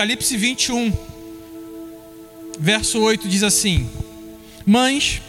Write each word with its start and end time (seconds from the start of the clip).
Apocalipse 0.00 0.34
21, 0.34 0.94
verso 2.58 3.00
8 3.00 3.28
diz 3.28 3.42
assim: 3.42 3.86
Mães, 4.64 5.20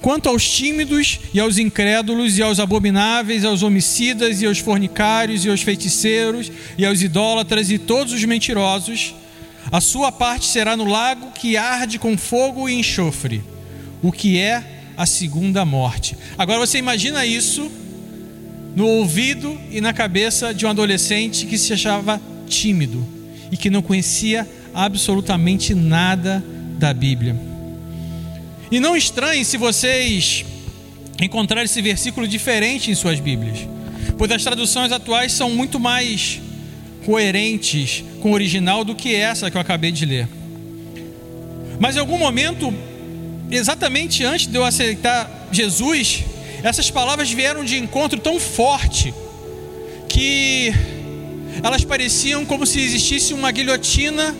quanto 0.00 0.30
aos 0.30 0.48
tímidos 0.48 1.20
e 1.34 1.38
aos 1.38 1.58
incrédulos 1.58 2.38
e 2.38 2.42
aos 2.42 2.58
abomináveis, 2.58 3.44
aos 3.44 3.62
homicidas 3.62 4.40
e 4.40 4.46
aos 4.46 4.58
fornicários 4.58 5.44
e 5.44 5.50
aos 5.50 5.60
feiticeiros 5.60 6.50
e 6.78 6.86
aos 6.86 7.02
idólatras 7.02 7.70
e 7.70 7.76
todos 7.76 8.14
os 8.14 8.24
mentirosos, 8.24 9.14
a 9.70 9.82
sua 9.82 10.10
parte 10.10 10.46
será 10.46 10.78
no 10.78 10.86
lago 10.86 11.32
que 11.32 11.58
arde 11.58 11.98
com 11.98 12.16
fogo 12.16 12.70
e 12.70 12.72
enxofre, 12.72 13.44
o 14.02 14.10
que 14.10 14.38
é 14.38 14.64
a 14.96 15.04
segunda 15.04 15.62
morte. 15.62 16.16
Agora 16.38 16.60
você 16.60 16.78
imagina 16.78 17.26
isso 17.26 17.70
no 18.74 18.86
ouvido 18.86 19.60
e 19.70 19.82
na 19.82 19.92
cabeça 19.92 20.54
de 20.54 20.64
um 20.64 20.70
adolescente 20.70 21.44
que 21.44 21.58
se 21.58 21.74
achava 21.74 22.18
tímido 22.48 23.15
e 23.50 23.56
que 23.56 23.70
não 23.70 23.82
conhecia 23.82 24.46
absolutamente 24.74 25.74
nada 25.74 26.44
da 26.78 26.92
Bíblia. 26.92 27.36
E 28.70 28.80
não 28.80 28.96
estranhe 28.96 29.44
se 29.44 29.56
vocês 29.56 30.44
encontrarem 31.20 31.64
esse 31.64 31.80
versículo 31.80 32.26
diferente 32.26 32.90
em 32.90 32.94
suas 32.94 33.20
Bíblias, 33.20 33.58
pois 34.18 34.30
as 34.30 34.42
traduções 34.42 34.92
atuais 34.92 35.32
são 35.32 35.50
muito 35.50 35.78
mais 35.78 36.40
coerentes 37.04 38.04
com 38.20 38.30
o 38.30 38.34
original 38.34 38.84
do 38.84 38.94
que 38.94 39.14
essa 39.14 39.50
que 39.50 39.56
eu 39.56 39.60
acabei 39.60 39.92
de 39.92 40.04
ler. 40.04 40.28
Mas 41.78 41.96
em 41.96 42.00
algum 42.00 42.18
momento, 42.18 42.72
exatamente 43.50 44.24
antes 44.24 44.46
de 44.46 44.56
eu 44.56 44.64
aceitar 44.64 45.48
Jesus, 45.52 46.24
essas 46.62 46.90
palavras 46.90 47.30
vieram 47.30 47.64
de 47.64 47.78
encontro 47.78 48.18
tão 48.18 48.40
forte 48.40 49.14
que 50.08 50.74
elas 51.62 51.84
pareciam 51.84 52.44
como 52.44 52.66
se 52.66 52.80
existisse 52.80 53.34
uma 53.34 53.50
guilhotina 53.50 54.34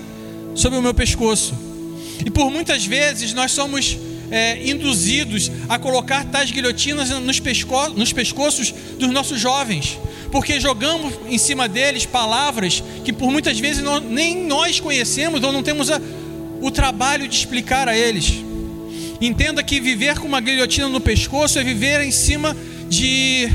sobre 0.55 0.79
o 0.79 0.83
meu 0.83 0.95
pescoço. 0.95 1.55
E 2.25 2.31
por 2.31 2.51
muitas 2.51 2.85
vezes 2.85 3.33
nós 3.33 3.53
somos 3.53 3.99
é, 4.31 4.69
induzidos 4.69 5.51
a 5.69 5.79
colocar 5.79 6.25
tais 6.25 6.51
guilhotinas 6.51 7.11
nos, 7.11 7.41
pesco 7.41 7.89
nos 7.91 8.13
pescoços 8.13 8.75
dos 8.99 9.11
nossos 9.11 9.41
jovens, 9.41 9.99
porque 10.33 10.59
jogamos 10.61 11.15
em 11.29 11.39
cima 11.39 11.69
deles 11.69 12.05
palavras 12.05 12.83
que 13.05 13.13
por 13.13 13.31
muitas 13.31 13.59
vezes 13.59 13.83
não, 13.83 14.01
nem 14.01 14.45
nós 14.45 14.81
conhecemos 14.81 15.43
ou 15.43 15.53
não 15.53 15.63
temos 15.63 15.91
a, 15.91 16.01
o 16.61 16.71
trabalho 16.71 17.29
de 17.29 17.37
explicar 17.37 17.89
a 17.89 17.97
eles. 17.97 18.45
Entenda 19.21 19.63
que 19.63 19.81
viver 19.81 20.19
com 20.19 20.27
uma 20.27 20.41
guilhotina 20.41 20.89
no 20.89 21.01
pescoço 21.01 21.59
é 21.59 21.65
viver 21.65 22.03
em 22.03 22.11
cima 22.11 22.57
de 22.89 23.49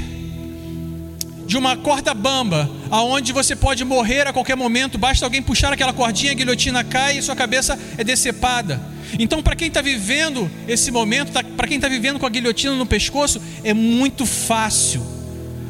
de 1.51 1.57
uma 1.57 1.75
corda 1.75 2.13
bamba, 2.13 2.71
aonde 2.89 3.33
você 3.33 3.57
pode 3.57 3.83
morrer 3.83 4.25
a 4.25 4.31
qualquer 4.31 4.55
momento, 4.55 4.97
basta 4.97 5.25
alguém 5.25 5.41
puxar 5.41 5.73
aquela 5.73 5.91
cordinha, 5.91 6.31
a 6.31 6.33
guilhotina 6.33 6.81
cai 6.81 7.17
e 7.17 7.21
sua 7.21 7.35
cabeça 7.35 7.77
é 7.97 8.05
decepada. 8.05 8.79
Então, 9.19 9.43
para 9.43 9.53
quem 9.53 9.67
está 9.67 9.81
vivendo 9.81 10.49
esse 10.65 10.89
momento, 10.91 11.33
tá, 11.33 11.43
para 11.43 11.67
quem 11.67 11.75
está 11.75 11.89
vivendo 11.89 12.17
com 12.17 12.25
a 12.25 12.29
guilhotina 12.29 12.73
no 12.73 12.85
pescoço, 12.85 13.41
é 13.65 13.73
muito 13.73 14.25
fácil 14.25 15.05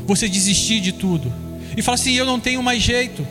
você 0.05 0.29
desistir 0.29 0.81
de 0.81 0.91
tudo 0.91 1.33
e 1.75 1.81
falar 1.81 1.95
assim: 1.95 2.13
eu 2.13 2.27
não 2.27 2.39
tenho 2.39 2.61
mais 2.61 2.83
jeito. 2.83 3.27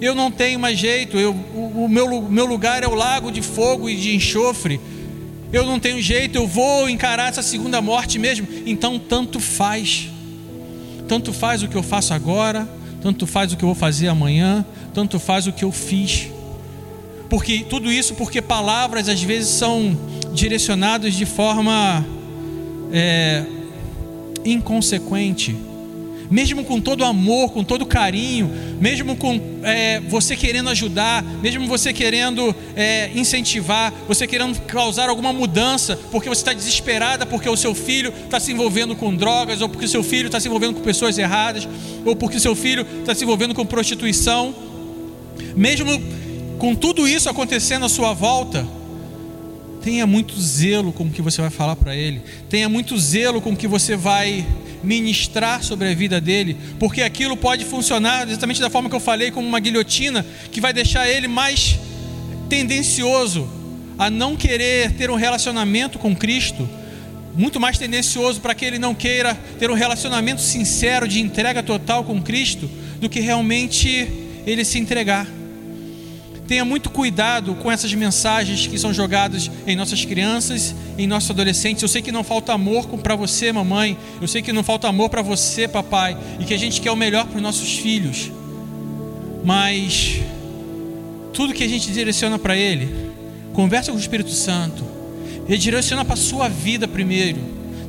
Eu 0.00 0.14
não 0.14 0.30
tenho 0.30 0.58
mais 0.58 0.78
jeito. 0.78 1.18
Eu, 1.18 1.34
o, 1.54 1.84
o 1.84 1.88
meu, 1.88 2.22
meu 2.22 2.46
lugar 2.46 2.82
é 2.82 2.86
o 2.86 2.94
lago 2.94 3.30
de 3.30 3.42
fogo 3.42 3.90
e 3.90 3.96
de 3.96 4.16
enxofre. 4.16 4.80
Eu 5.52 5.66
não 5.66 5.78
tenho 5.78 6.00
jeito. 6.00 6.36
Eu 6.36 6.46
vou 6.46 6.88
encarar 6.88 7.28
essa 7.28 7.42
segunda 7.42 7.82
morte 7.82 8.18
mesmo. 8.18 8.48
Então, 8.64 8.98
tanto 8.98 9.38
faz. 9.38 10.15
Tanto 11.08 11.32
faz 11.32 11.62
o 11.62 11.68
que 11.68 11.76
eu 11.76 11.82
faço 11.82 12.14
agora. 12.14 12.68
Tanto 13.02 13.26
faz 13.26 13.52
o 13.52 13.56
que 13.56 13.62
eu 13.62 13.68
vou 13.68 13.74
fazer 13.74 14.08
amanhã. 14.08 14.64
Tanto 14.92 15.18
faz 15.18 15.46
o 15.46 15.52
que 15.52 15.64
eu 15.64 15.72
fiz. 15.72 16.28
Porque 17.28 17.64
tudo 17.68 17.90
isso 17.90 18.14
porque 18.14 18.40
palavras 18.40 19.08
às 19.08 19.22
vezes 19.22 19.50
são 19.50 19.96
direcionadas 20.32 21.14
de 21.14 21.26
forma 21.26 22.04
é, 22.92 23.44
inconsequente 24.44 25.56
mesmo 26.30 26.64
com 26.64 26.80
todo 26.80 27.04
amor, 27.04 27.52
com 27.52 27.62
todo 27.62 27.86
carinho, 27.86 28.50
mesmo 28.80 29.16
com 29.16 29.40
é, 29.62 30.00
você 30.00 30.36
querendo 30.36 30.68
ajudar, 30.70 31.22
mesmo 31.22 31.66
você 31.66 31.92
querendo 31.92 32.54
é, 32.74 33.10
incentivar, 33.14 33.92
você 34.06 34.26
querendo 34.26 34.60
causar 34.62 35.08
alguma 35.08 35.32
mudança, 35.32 35.98
porque 36.10 36.28
você 36.28 36.40
está 36.40 36.52
desesperada 36.52 37.26
porque 37.26 37.48
o 37.48 37.56
seu 37.56 37.74
filho 37.74 38.12
está 38.24 38.40
se 38.40 38.52
envolvendo 38.52 38.94
com 38.96 39.14
drogas, 39.14 39.60
ou 39.60 39.68
porque 39.68 39.84
o 39.84 39.88
seu 39.88 40.02
filho 40.02 40.26
está 40.26 40.40
se 40.40 40.48
envolvendo 40.48 40.74
com 40.74 40.80
pessoas 40.80 41.16
erradas, 41.18 41.68
ou 42.04 42.16
porque 42.16 42.36
o 42.36 42.40
seu 42.40 42.54
filho 42.54 42.86
está 43.00 43.14
se 43.14 43.24
envolvendo 43.24 43.54
com 43.54 43.64
prostituição, 43.64 44.54
mesmo 45.54 45.90
com 46.58 46.74
tudo 46.74 47.06
isso 47.06 47.28
acontecendo 47.28 47.84
à 47.84 47.88
sua 47.88 48.12
volta, 48.12 48.66
tenha 49.82 50.06
muito 50.06 50.40
zelo 50.40 50.92
com 50.92 51.04
o 51.04 51.10
que 51.10 51.22
você 51.22 51.40
vai 51.40 51.50
falar 51.50 51.76
para 51.76 51.94
ele, 51.94 52.22
tenha 52.48 52.68
muito 52.68 52.98
zelo 52.98 53.40
com 53.40 53.52
o 53.52 53.56
que 53.56 53.68
você 53.68 53.94
vai 53.94 54.44
ministrar 54.86 55.62
sobre 55.62 55.88
a 55.88 55.94
vida 55.94 56.20
dele, 56.20 56.56
porque 56.78 57.02
aquilo 57.02 57.36
pode 57.36 57.64
funcionar 57.64 58.28
exatamente 58.28 58.60
da 58.60 58.70
forma 58.70 58.88
que 58.88 58.94
eu 58.94 59.00
falei, 59.00 59.30
como 59.30 59.46
uma 59.46 59.58
guilhotina, 59.58 60.24
que 60.52 60.60
vai 60.60 60.72
deixar 60.72 61.08
ele 61.08 61.26
mais 61.26 61.78
tendencioso 62.48 63.48
a 63.98 64.08
não 64.08 64.36
querer 64.36 64.92
ter 64.92 65.10
um 65.10 65.16
relacionamento 65.16 65.98
com 65.98 66.14
Cristo, 66.14 66.68
muito 67.34 67.58
mais 67.58 67.76
tendencioso 67.76 68.40
para 68.40 68.54
que 68.54 68.64
ele 68.64 68.78
não 68.78 68.94
queira 68.94 69.34
ter 69.58 69.70
um 69.70 69.74
relacionamento 69.74 70.40
sincero 70.40 71.08
de 71.08 71.20
entrega 71.20 71.62
total 71.62 72.04
com 72.04 72.22
Cristo, 72.22 72.70
do 73.00 73.08
que 73.08 73.20
realmente 73.20 74.08
ele 74.46 74.64
se 74.64 74.78
entregar. 74.78 75.26
Tenha 76.46 76.64
muito 76.64 76.90
cuidado 76.90 77.56
com 77.56 77.70
essas 77.70 77.92
mensagens 77.92 78.68
que 78.68 78.78
são 78.78 78.94
jogadas 78.94 79.50
em 79.66 79.74
nossas 79.74 80.04
crianças, 80.04 80.74
em 80.96 81.06
nossos 81.06 81.30
adolescentes. 81.30 81.82
Eu 81.82 81.88
sei 81.88 82.00
que 82.00 82.12
não 82.12 82.22
falta 82.22 82.52
amor 82.52 82.86
para 82.86 83.16
você, 83.16 83.50
mamãe. 83.50 83.98
Eu 84.20 84.28
sei 84.28 84.42
que 84.42 84.52
não 84.52 84.62
falta 84.62 84.86
amor 84.86 85.08
para 85.08 85.22
você, 85.22 85.66
papai. 85.66 86.16
E 86.38 86.44
que 86.44 86.54
a 86.54 86.58
gente 86.58 86.80
quer 86.80 86.92
o 86.92 86.96
melhor 86.96 87.26
para 87.26 87.36
os 87.36 87.42
nossos 87.42 87.78
filhos. 87.78 88.30
Mas 89.44 90.20
tudo 91.32 91.52
que 91.52 91.64
a 91.64 91.68
gente 91.68 91.90
direciona 91.90 92.38
para 92.38 92.56
ele, 92.56 93.10
conversa 93.52 93.90
com 93.90 93.98
o 93.98 94.00
Espírito 94.00 94.30
Santo. 94.30 94.84
Redireciona 95.48 96.04
para 96.04 96.14
a 96.14 96.16
sua 96.16 96.48
vida 96.48 96.86
primeiro. 96.86 97.40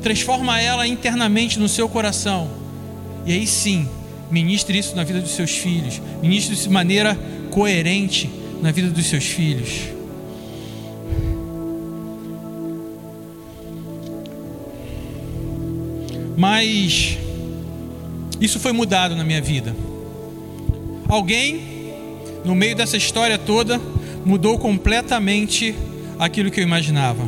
Transforma 0.01 0.59
ela 0.59 0.88
internamente 0.88 1.59
no 1.59 1.69
seu 1.69 1.88
coração. 1.88 2.50
E 3.24 3.34
aí 3.34 3.45
sim, 3.45 3.88
ministre 4.31 4.79
isso 4.79 4.95
na 4.95 5.03
vida 5.03 5.22
dos 5.22 5.31
seus 5.31 5.51
filhos. 5.51 6.01
Ministre 6.24 6.56
isso 6.56 6.63
de 6.63 6.69
maneira 6.69 7.16
coerente 7.51 8.29
na 8.62 8.72
vida 8.72 8.90
dos 8.90 9.06
seus 9.06 9.25
filhos. 9.25 9.90
Mas 16.35 17.18
isso 18.40 18.59
foi 18.59 18.72
mudado 18.72 19.16
na 19.16 19.23
minha 19.23 19.41
vida. 19.41 19.75
Alguém, 21.07 21.94
no 22.45 22.53
meio 22.53 22.75
dessa 22.75 22.97
história 22.97 23.38
toda, 23.38 23.81
mudou 24.25 24.59
completamente 24.59 25.74
aquilo 26.19 26.51
que 26.51 26.59
eu 26.59 26.63
imaginava. 26.63 27.28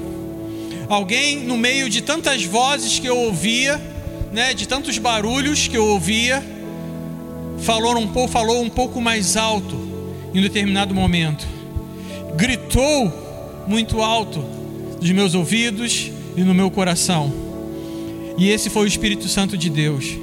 Alguém, 0.87 1.39
no 1.39 1.57
meio 1.57 1.89
de 1.89 2.01
tantas 2.01 2.43
vozes 2.43 2.99
que 2.99 3.07
eu 3.07 3.17
ouvia, 3.17 3.79
né, 4.31 4.53
de 4.53 4.67
tantos 4.67 4.97
barulhos 4.97 5.67
que 5.67 5.77
eu 5.77 5.85
ouvia, 5.85 6.43
falou 7.59 7.97
um 7.97 8.07
pouco, 8.07 8.31
falou 8.31 8.61
um 8.61 8.69
pouco 8.69 9.01
mais 9.01 9.37
alto 9.37 9.78
em 10.33 10.41
determinado 10.41 10.93
momento, 10.93 11.47
gritou 12.35 13.65
muito 13.67 14.01
alto 14.01 14.39
dos 14.99 15.11
meus 15.11 15.33
ouvidos 15.33 16.11
e 16.35 16.41
no 16.41 16.53
meu 16.53 16.69
coração. 16.69 17.31
E 18.37 18.49
esse 18.49 18.69
foi 18.69 18.83
o 18.83 18.87
Espírito 18.87 19.27
Santo 19.27 19.57
de 19.57 19.69
Deus. 19.69 20.17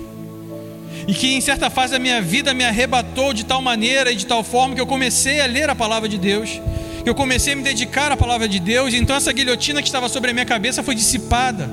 E 1.07 1.15
que 1.15 1.35
em 1.35 1.41
certa 1.41 1.71
fase 1.71 1.93
da 1.93 1.99
minha 1.99 2.21
vida 2.21 2.55
me 2.55 2.65
arrebatou 2.65 3.33
de 3.33 3.45
tal 3.45 3.61
maneira 3.61 4.11
e 4.11 4.17
de 4.17 4.27
tal 4.27 4.43
forma 4.43 4.75
que 4.75 4.81
eu 4.81 4.87
comecei 4.87 5.41
a 5.41 5.47
ler 5.47 5.69
a 5.71 5.75
palavra 5.75 6.09
de 6.09 6.19
Deus, 6.19 6.61
que 7.05 7.09
eu 7.09 7.15
comecei 7.15 7.53
a 7.53 7.57
me 7.57 7.63
dedicar 7.63 8.11
à 8.11 8.17
palavra 8.17 8.49
de 8.49 8.59
Deus, 8.59 8.93
então 8.95 9.15
essa 9.15 9.33
guilhotina 9.33 9.81
que 9.81 9.89
estava 9.89 10.09
sobre 10.09 10.31
a 10.31 10.35
minha 10.35 10.47
cabeça 10.47 10.83
foi 10.83 10.95
dissipada. 10.95 11.71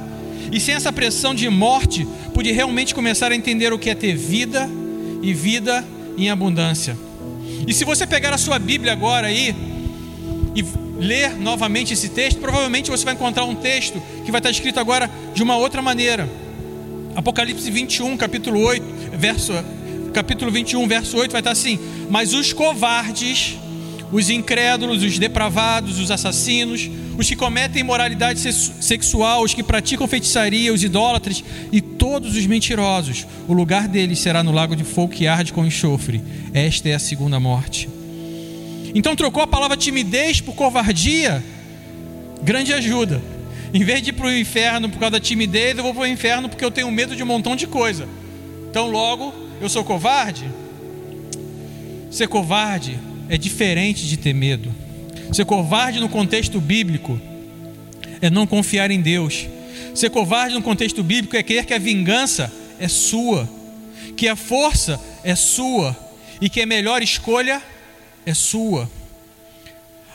E 0.52 0.60
sem 0.60 0.76
essa 0.76 0.94
pressão 0.94 1.34
de 1.34 1.50
morte, 1.50 2.08
pude 2.34 2.52
realmente 2.52 2.94
começar 2.94 3.32
a 3.32 3.36
entender 3.36 3.74
o 3.74 3.80
que 3.80 3.90
é 3.90 3.96
ter 3.96 4.16
vida 4.16 4.70
e 5.22 5.34
vida 5.34 5.84
em 6.18 6.30
abundância. 6.30 6.96
E 7.68 7.74
se 7.74 7.86
você 7.86 8.06
pegar 8.06 8.34
a 8.34 8.38
sua 8.38 8.60
Bíblia 8.60 8.92
agora 8.92 9.28
aí 9.28 9.56
e 10.56 10.66
ler 10.98 11.36
novamente 11.38 11.94
esse 11.94 12.10
texto, 12.10 12.40
provavelmente 12.40 12.92
você 12.92 13.06
vai 13.06 13.14
encontrar 13.14 13.46
um 13.46 13.56
texto 13.56 14.02
que 14.26 14.32
vai 14.32 14.40
estar 14.40 14.52
escrito 14.52 14.80
agora 14.80 15.10
de 15.34 15.42
uma 15.42 15.58
outra 15.58 15.82
maneira. 15.82 16.30
Apocalipse 17.16 17.70
21, 17.70 18.18
capítulo 18.18 18.60
8, 18.60 18.86
verso 19.18 19.54
capítulo 20.14 20.52
21, 20.52 20.88
verso 20.88 21.18
8 21.18 21.32
vai 21.32 21.42
estar 21.42 21.52
assim: 21.52 21.80
"Mas 22.10 22.34
os 22.34 22.54
covardes, 22.54 23.58
os 24.12 24.30
incrédulos, 24.30 25.04
os 25.04 25.18
depravados, 25.18 26.00
os 26.00 26.12
assassinos, 26.12 26.90
os 27.18 27.28
que 27.28 27.36
cometem 27.36 27.82
imoralidade 27.82 28.40
sexual, 28.40 29.44
os 29.44 29.54
que 29.54 29.64
praticam 29.64 30.08
feitiçaria, 30.08 30.74
os 30.74 30.84
idólatras 30.84 31.44
e 31.72 31.82
todos 32.14 32.36
os 32.36 32.46
mentirosos. 32.46 33.26
O 33.48 33.54
lugar 33.54 33.88
deles 33.88 34.20
será 34.20 34.44
no 34.44 34.52
lago 34.52 34.76
de 34.76 34.84
fogo 34.84 35.12
que 35.12 35.26
arde 35.26 35.52
com 35.52 35.66
enxofre. 35.66 36.22
Esta 36.54 36.90
é 36.90 36.94
a 36.94 37.00
segunda 37.00 37.40
morte. 37.40 37.90
Então 38.94 39.16
trocou 39.16 39.42
a 39.42 39.48
palavra 39.48 39.76
timidez 39.76 40.40
por 40.40 40.54
covardia. 40.54 41.44
Grande 42.44 42.72
ajuda. 42.72 43.20
Em 43.74 43.84
vez 43.84 44.04
de 44.04 44.12
ir 44.12 44.14
para 44.14 44.28
o 44.28 44.32
inferno 44.32 44.90
por 44.90 45.00
causa 45.00 45.14
da 45.14 45.20
timidez, 45.20 45.76
eu 45.76 45.84
vou 45.84 45.92
para 45.92 46.04
o 46.04 46.08
inferno 46.08 46.48
porque 46.48 46.64
eu 46.64 46.70
tenho 46.70 46.92
medo 46.92 47.16
de 47.16 47.24
um 47.24 47.26
montão 47.26 47.56
de 47.56 47.66
coisa. 47.66 48.08
Então 48.70 48.92
logo 48.92 49.34
eu 49.60 49.68
sou 49.68 49.84
covarde? 49.84 50.46
Ser 52.12 52.28
covarde 52.28 53.00
é 53.28 53.40
diferente 53.40 54.08
de 54.08 54.18
ter 54.18 54.36
medo. 54.36 54.70
Ser 55.32 55.46
covarde 55.46 56.00
no 56.00 56.10
contexto 56.10 56.62
bíblico 56.62 57.20
é 58.22 58.30
não 58.30 58.46
confiar 58.46 58.92
em 58.92 59.02
Deus. 59.02 59.48
Ser 59.94 60.10
covarde 60.10 60.56
no 60.56 60.62
contexto 60.62 61.04
bíblico 61.04 61.36
é 61.36 61.44
querer 61.44 61.66
que 61.66 61.74
a 61.74 61.80
vingança 61.80 62.52
é 62.80 62.88
sua, 62.88 63.50
que 64.18 64.28
a 64.28 64.36
força 64.36 65.00
é 65.24 65.36
sua 65.36 65.98
e 66.42 66.50
que 66.50 66.62
a 66.62 66.66
melhor 66.66 67.02
escolha 67.02 67.62
é 68.26 68.34
sua. 68.34 68.90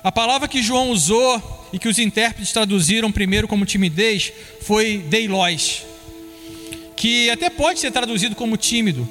A 0.02 0.12
palavra 0.12 0.48
que 0.48 0.62
João 0.62 0.90
usou 0.90 1.68
e 1.72 1.78
que 1.78 1.88
os 1.88 1.98
intérpretes 1.98 2.52
traduziram 2.52 3.12
primeiro 3.12 3.48
como 3.48 3.66
timidez 3.66 4.32
foi 4.62 4.98
deilois, 4.98 5.84
que 6.96 7.28
até 7.30 7.50
pode 7.50 7.80
ser 7.80 7.90
traduzido 7.90 8.34
como 8.34 8.56
tímido, 8.56 9.08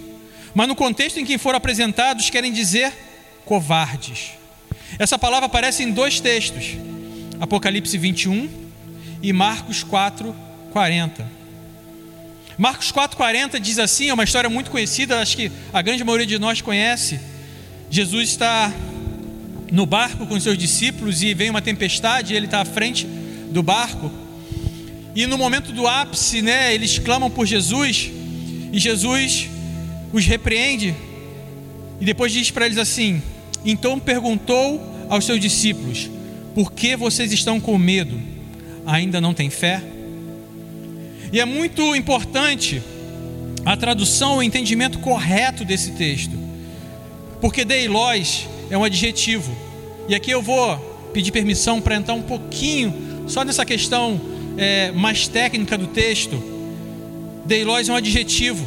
mas 0.56 0.68
no 0.68 0.76
contexto 0.76 1.20
em 1.20 1.26
que 1.26 1.38
foram 1.38 1.58
apresentados 1.58 2.30
querem 2.30 2.52
dizer 2.52 2.92
covardes. 3.46 4.32
Essa 4.98 5.20
palavra 5.20 5.46
aparece 5.46 5.84
em 5.84 5.92
dois 5.92 6.20
textos, 6.20 6.78
Apocalipse 7.40 7.98
21 7.98 8.50
e 9.22 9.32
Marcos 9.34 9.84
4, 9.84 10.36
40. 10.72 11.38
Marcos 12.58 12.92
4,40 12.92 13.60
diz 13.60 13.78
assim, 13.78 14.10
é 14.10 14.14
uma 14.14 14.24
história 14.24 14.50
muito 14.50 14.72
conhecida, 14.72 15.20
acho 15.20 15.38
que 15.38 15.52
a 15.72 15.82
grande 15.82 16.04
maioria 16.04 16.26
de 16.26 16.40
nós 16.40 16.60
conhece. 16.60 17.20
Jesus 17.90 18.30
está 18.30 18.74
no 19.72 19.86
barco 19.86 20.26
com 20.26 20.40
seus 20.40 20.58
discípulos 20.58 21.22
e 21.22 21.34
vem 21.34 21.50
uma 21.50 21.62
tempestade, 21.62 22.34
ele 22.34 22.46
está 22.46 22.62
à 22.62 22.66
frente 22.66 23.06
do 23.52 23.62
barco. 23.62 24.12
E 25.16 25.26
no 25.26 25.38
momento 25.38 25.72
do 25.72 25.88
ápice, 25.88 26.42
né, 26.42 26.74
eles 26.74 26.98
clamam 27.00 27.30
por 27.30 27.46
Jesus, 27.46 28.10
e 28.72 28.80
Jesus 28.80 29.50
os 30.12 30.26
repreende, 30.26 30.96
e 32.00 32.06
depois 32.06 32.32
diz 32.32 32.52
para 32.52 32.66
eles 32.66 32.78
assim: 32.78 33.22
Então 33.66 34.00
perguntou 34.00 34.82
aos 35.10 35.26
seus 35.26 35.40
discípulos: 35.40 36.10
Por 36.54 36.72
que 36.72 36.96
vocês 36.96 37.32
estão 37.32 37.60
com 37.60 37.78
medo? 37.78 38.20
Ainda 38.86 39.20
não 39.20 39.34
têm 39.34 39.50
fé? 39.50 39.82
E 41.32 41.40
é 41.40 41.46
muito 41.46 41.96
importante 41.96 42.82
a 43.66 43.76
tradução, 43.76 44.38
o 44.38 44.44
entendimento 44.44 45.00
correto 45.00 45.66
desse 45.66 45.92
texto, 45.92 46.32
porque 47.42 47.66
deilós 47.66 48.48
é 48.70 48.78
um 48.78 48.84
adjetivo, 48.84 49.56
e 50.08 50.16
aqui 50.16 50.32
eu 50.32 50.42
vou 50.42 50.78
pedir 51.14 51.32
permissão 51.32 51.82
para 51.82 51.96
entrar 51.96 52.14
um 52.14 52.22
pouquinho 52.22 53.26
só 53.28 53.44
nessa 53.44 53.66
questão 53.66 54.22
é, 54.58 54.92
mais 54.92 55.28
técnica 55.28 55.78
do 55.78 55.88
texto. 55.88 56.42
Deilós 57.46 57.90
é 57.90 57.94
um 57.94 57.96
adjetivo, 57.96 58.66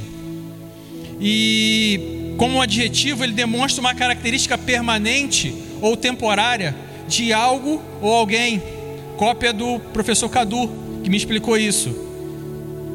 e 1.19 2.35
como 2.37 2.57
um 2.57 2.62
adjetivo, 2.62 3.23
ele 3.23 3.35
demonstra 3.35 3.81
uma 3.81 3.95
característica 3.95 4.57
permanente 4.57 5.55
ou 5.83 5.95
temporária 5.95 6.75
de 7.07 7.33
algo 7.35 7.83
ou 8.01 8.15
alguém. 8.15 8.62
Cópia 9.19 9.53
do 9.53 9.79
professor 9.93 10.29
Cadu, 10.31 10.71
que 11.05 11.11
me 11.11 11.19
explicou 11.19 11.59
isso. 11.59 12.10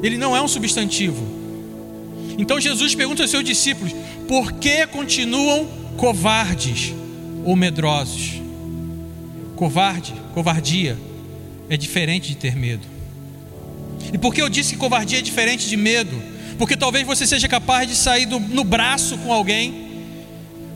Ele 0.02 0.18
não 0.18 0.36
é 0.36 0.42
um 0.42 0.48
substantivo. 0.48 1.26
Então 2.38 2.60
Jesus 2.60 2.96
pergunta 2.96 3.24
aos 3.24 3.32
seus 3.32 3.44
discípulos: 3.44 3.94
por 4.28 4.54
que 4.54 4.86
continuam 4.88 5.68
covardes 5.98 6.94
ou 7.44 7.56
medrosos? 7.56 8.42
Covarde, 9.56 10.14
covardia 10.34 10.98
é 11.70 11.78
diferente 11.78 12.30
de 12.30 12.36
ter 12.36 12.56
medo. 12.56 12.86
E 14.14 14.18
por 14.18 14.34
que 14.34 14.42
eu 14.42 14.50
disse 14.50 14.74
que 14.74 14.80
covardia 14.80 15.20
é 15.20 15.22
diferente 15.22 15.68
de 15.68 15.78
medo? 15.78 16.36
porque 16.58 16.78
talvez 16.78 17.06
você 17.06 17.28
seja 17.28 17.48
capaz 17.48 17.88
de 17.88 17.96
sair 17.96 18.26
do, 18.26 18.40
no 18.40 18.64
braço 18.64 19.18
com 19.18 19.32
alguém 19.32 19.86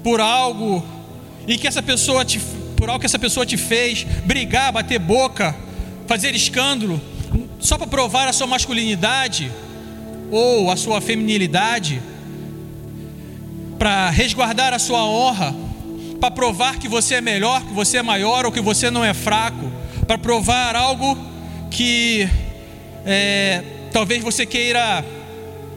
por 0.03 0.19
algo 0.19 0.85
e 1.47 1.57
que 1.57 1.67
essa 1.67 1.81
pessoa 1.81 2.25
te, 2.25 2.39
por 2.75 2.89
algo 2.89 2.99
que 2.99 3.05
essa 3.05 3.19
pessoa 3.19 3.45
te 3.45 3.57
fez, 3.57 4.03
brigar, 4.25 4.71
bater 4.71 4.99
boca, 4.99 5.55
fazer 6.07 6.35
escândalo, 6.35 7.01
só 7.59 7.77
para 7.77 7.87
provar 7.87 8.27
a 8.27 8.33
sua 8.33 8.47
masculinidade 8.47 9.51
ou 10.31 10.71
a 10.71 10.75
sua 10.75 11.01
feminilidade, 11.01 12.01
para 13.77 14.09
resguardar 14.09 14.73
a 14.73 14.79
sua 14.79 15.03
honra, 15.05 15.55
para 16.19 16.31
provar 16.31 16.77
que 16.77 16.87
você 16.87 17.15
é 17.15 17.21
melhor, 17.21 17.63
que 17.63 17.73
você 17.73 17.97
é 17.97 18.03
maior 18.03 18.45
ou 18.45 18.51
que 18.51 18.61
você 18.61 18.89
não 18.89 19.03
é 19.03 19.13
fraco, 19.13 19.71
para 20.05 20.17
provar 20.17 20.75
algo 20.75 21.17
que 21.71 22.27
é, 23.05 23.63
talvez 23.91 24.23
você 24.23 24.45
queira 24.45 25.05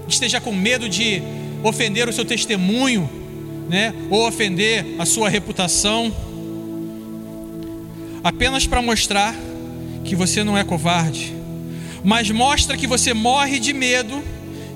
esteja 0.08 0.40
com 0.40 0.52
medo 0.52 0.88
de 0.88 1.22
ofender 1.62 2.08
o 2.08 2.12
seu 2.12 2.24
testemunho, 2.24 3.08
né? 3.68 3.94
ou 4.10 4.26
ofender 4.26 4.96
a 4.98 5.06
sua 5.06 5.28
reputação, 5.28 6.12
apenas 8.22 8.66
para 8.66 8.82
mostrar 8.82 9.34
que 10.04 10.14
você 10.16 10.42
não 10.42 10.58
é 10.58 10.64
covarde, 10.64 11.34
mas 12.04 12.30
mostra 12.30 12.76
que 12.76 12.86
você 12.86 13.14
morre 13.14 13.58
de 13.58 13.72
medo 13.72 14.22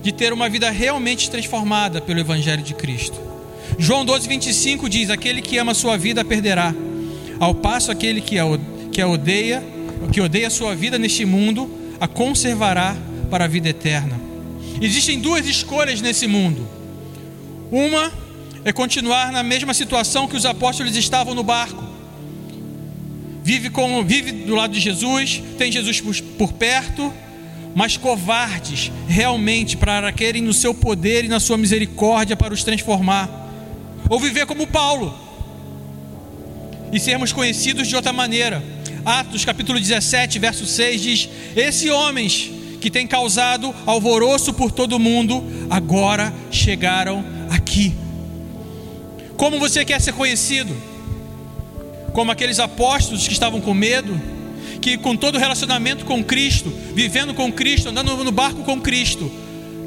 de 0.02 0.12
ter 0.12 0.32
uma 0.32 0.48
vida 0.48 0.70
realmente 0.70 1.28
transformada 1.30 2.00
pelo 2.00 2.20
Evangelho 2.20 2.62
de 2.62 2.74
Cristo. 2.74 3.18
João 3.78 4.04
12, 4.04 4.28
25 4.28 4.88
diz: 4.88 5.10
Aquele 5.10 5.42
que 5.42 5.58
ama 5.58 5.72
a 5.72 5.74
sua 5.74 5.96
vida 5.96 6.24
perderá, 6.24 6.74
ao 7.40 7.54
passo 7.54 7.90
aquele 7.90 8.20
que 8.20 8.38
a, 8.38 8.44
que 8.92 9.00
a 9.00 9.08
odeia, 9.08 9.62
que 10.12 10.20
odeia 10.20 10.46
a 10.46 10.50
sua 10.50 10.74
vida 10.74 10.98
neste 10.98 11.24
mundo, 11.24 11.68
a 12.00 12.06
conservará 12.06 12.96
para 13.30 13.44
a 13.44 13.48
vida 13.48 13.68
eterna. 13.68 14.20
Existem 14.80 15.18
duas 15.18 15.46
escolhas 15.46 16.00
nesse 16.00 16.26
mundo. 16.26 16.66
Uma 17.70 18.12
é 18.64 18.72
continuar 18.72 19.32
na 19.32 19.42
mesma 19.42 19.72
situação 19.74 20.28
que 20.28 20.36
os 20.36 20.44
apóstolos 20.44 20.96
estavam 20.96 21.34
no 21.34 21.42
barco. 21.42 21.85
Vive, 23.46 23.70
com, 23.70 24.04
vive 24.04 24.32
do 24.32 24.56
lado 24.56 24.72
de 24.72 24.80
Jesus, 24.80 25.40
tem 25.56 25.70
Jesus 25.70 26.00
por, 26.00 26.20
por 26.36 26.52
perto, 26.54 27.14
mas 27.76 27.96
covardes 27.96 28.90
realmente 29.06 29.76
para 29.76 30.10
querem 30.10 30.42
no 30.42 30.52
seu 30.52 30.74
poder 30.74 31.24
e 31.24 31.28
na 31.28 31.38
sua 31.38 31.56
misericórdia 31.56 32.34
para 32.34 32.52
os 32.52 32.64
transformar. 32.64 33.30
Ou 34.10 34.18
viver 34.18 34.46
como 34.46 34.66
Paulo 34.66 35.16
e 36.92 36.98
sermos 36.98 37.32
conhecidos 37.32 37.86
de 37.86 37.94
outra 37.94 38.12
maneira. 38.12 38.64
Atos 39.04 39.44
capítulo 39.44 39.78
17, 39.78 40.40
verso 40.40 40.66
6 40.66 41.00
diz: 41.00 41.28
Esses 41.54 41.88
homens 41.88 42.50
que 42.80 42.90
tem 42.90 43.06
causado 43.06 43.72
alvoroço 43.86 44.52
por 44.54 44.72
todo 44.72 44.98
mundo, 44.98 45.44
agora 45.70 46.34
chegaram 46.50 47.24
aqui. 47.48 47.94
Como 49.36 49.60
você 49.60 49.84
quer 49.84 50.00
ser 50.00 50.14
conhecido? 50.14 50.95
Como 52.16 52.32
aqueles 52.32 52.58
apóstolos 52.58 53.26
que 53.26 53.34
estavam 53.34 53.60
com 53.60 53.74
medo, 53.74 54.18
que 54.80 54.96
com 54.96 55.14
todo 55.14 55.34
o 55.34 55.38
relacionamento 55.38 56.06
com 56.06 56.24
Cristo, 56.24 56.72
vivendo 56.94 57.34
com 57.34 57.52
Cristo, 57.52 57.90
andando 57.90 58.24
no 58.24 58.32
barco 58.32 58.62
com 58.62 58.80
Cristo, 58.80 59.30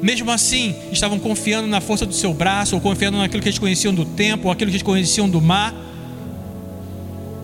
mesmo 0.00 0.30
assim 0.30 0.72
estavam 0.92 1.18
confiando 1.18 1.66
na 1.66 1.80
força 1.80 2.06
do 2.06 2.14
seu 2.14 2.32
braço, 2.32 2.76
ou 2.76 2.80
confiando 2.80 3.18
naquilo 3.18 3.42
que 3.42 3.48
eles 3.48 3.58
conheciam 3.58 3.92
do 3.92 4.04
tempo, 4.04 4.46
ou 4.46 4.52
aquilo 4.52 4.70
que 4.70 4.76
eles 4.76 4.82
conheciam 4.84 5.28
do 5.28 5.40
mar, 5.40 5.74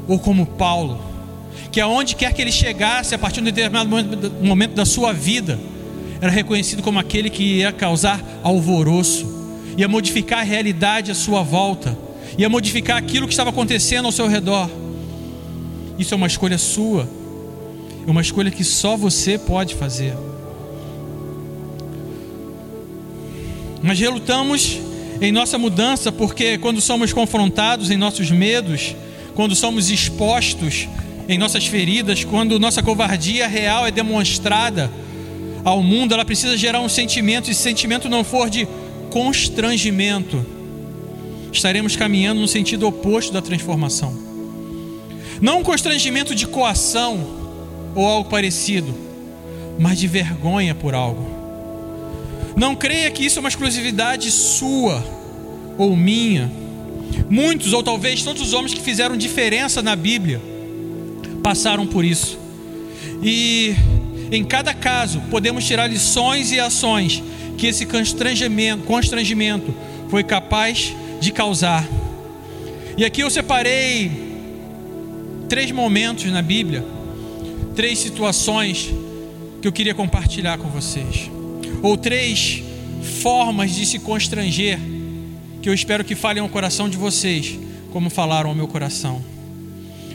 ou 0.07 0.21
como 0.21 0.47
Paulo, 0.47 1.01
que 1.73 1.81
aonde 1.81 2.15
quer 2.15 2.33
que 2.33 2.41
ele 2.41 2.53
chegasse, 2.53 3.13
a 3.13 3.19
partir 3.19 3.41
de 3.41 3.41
um 3.41 3.53
determinado 3.53 3.91
momento 4.41 4.75
da 4.77 4.85
sua 4.85 5.13
vida, 5.13 5.59
era 6.21 6.31
reconhecido 6.31 6.81
como 6.81 7.01
aquele 7.01 7.29
que 7.29 7.43
ia 7.43 7.73
causar 7.73 8.25
alvoroço, 8.41 9.27
ia 9.77 9.89
modificar 9.89 10.39
a 10.39 10.45
realidade 10.45 11.11
à 11.11 11.15
sua 11.17 11.43
volta, 11.43 12.06
ia 12.39 12.49
modificar 12.49 12.97
aquilo 12.97 13.27
que 13.27 13.33
estava 13.33 13.51
acontecendo 13.51 14.07
ao 14.07 14.13
seu 14.13 14.27
redor. 14.27 14.69
Isso 15.99 16.13
é 16.13 16.17
uma 16.17 16.27
escolha 16.27 16.59
sua, 16.59 17.09
é 18.07 18.11
uma 18.11 18.21
escolha 18.21 18.51
que 18.51 18.63
só 18.63 18.97
você 18.97 19.39
pode 19.39 19.75
fazer. 19.75 20.15
Nós 23.83 23.99
relutamos 23.99 24.79
em 25.21 25.33
nossa 25.33 25.57
mudança 25.57 26.13
porque, 26.13 26.59
quando 26.59 26.81
somos 26.81 27.13
confrontados 27.13 27.91
em 27.91 27.97
nossos 27.97 28.31
medos, 28.31 28.95
quando 29.35 29.55
somos 29.55 29.91
expostos 29.91 30.89
em 31.29 31.39
nossas 31.39 31.67
feridas, 31.67 32.25
quando 32.25 32.59
nossa 32.59 32.83
covardia 32.83 33.47
real 33.47 33.87
é 33.87 33.91
demonstrada 33.91 34.91
ao 35.65 35.83
mundo, 35.83 36.15
ela 36.15 36.25
precisa 36.25 36.57
gerar 36.57 36.81
um 36.81 36.89
sentimento, 36.89 37.51
e 37.51 37.55
se 37.55 37.63
sentimento 37.63 38.09
não 38.09 38.23
for 38.23 38.49
de 38.49 38.69
constrangimento, 39.11 40.45
estaremos 41.57 41.97
caminhando 41.97 42.41
no 42.41 42.49
sentido 42.49 42.87
oposto 42.87 43.33
da 43.33 43.43
transformação. 43.43 44.17
Não 45.41 45.61
um 45.61 45.63
constrangimento 45.63 46.35
de 46.35 46.47
coação 46.47 47.27
ou 47.95 48.07
algo 48.07 48.31
parecido, 48.31 48.95
mas 49.79 49.99
de 49.99 50.07
vergonha 50.07 50.75
por 50.75 50.95
algo. 50.95 51.27
Não 52.57 52.75
creia 52.75 53.11
que 53.11 53.25
isso 53.25 53.39
é 53.39 53.41
uma 53.41 53.49
exclusividade 53.49 54.31
sua 54.31 55.05
ou 55.77 55.95
minha. 55.95 56.51
Muitos, 57.29 57.73
ou 57.73 57.83
talvez 57.83 58.23
todos 58.23 58.41
os 58.41 58.53
homens 58.53 58.73
que 58.73 58.81
fizeram 58.81 59.17
diferença 59.17 59.83
na 59.83 59.95
Bíblia, 59.95 60.41
passaram 61.43 61.87
por 61.87 62.05
isso. 62.05 62.39
E 63.23 63.75
em 64.31 64.43
cada 64.45 64.73
caso, 64.75 65.21
podemos 65.31 65.65
tirar 65.65 65.87
lições 65.87 66.51
e 66.51 66.59
ações 66.59 67.23
que 67.57 67.67
esse 67.67 67.87
constrangimento, 67.87 68.85
constrangimento 68.85 69.75
foi 70.09 70.23
capaz 70.23 70.95
de 71.21 71.33
causar. 71.33 71.87
E 72.97 73.05
aqui 73.05 73.21
eu 73.21 73.31
separei 73.31 74.11
três 75.49 75.71
momentos 75.71 76.25
na 76.27 76.43
Bíblia, 76.43 76.85
três 77.75 77.99
situações 77.99 78.91
que 79.61 79.69
eu 79.69 79.73
queria 79.73 79.95
compartilhar 79.95 80.59
com 80.59 80.69
vocês, 80.69 81.31
ou 81.83 81.97
três 81.97 82.63
formas 83.21 83.75
de 83.75 83.87
se 83.87 83.99
constranger 83.99 84.79
que 85.63 85.69
eu 85.69 85.75
espero 85.75 86.05
que 86.05 86.15
falem 86.15 86.43
ao 86.43 86.49
coração 86.49 86.89
de 86.89 86.97
vocês, 86.97 87.59
como 87.93 88.09
falaram 88.09 88.51
ao 88.51 88.57
meu 88.57 88.69
coração. 88.69 89.23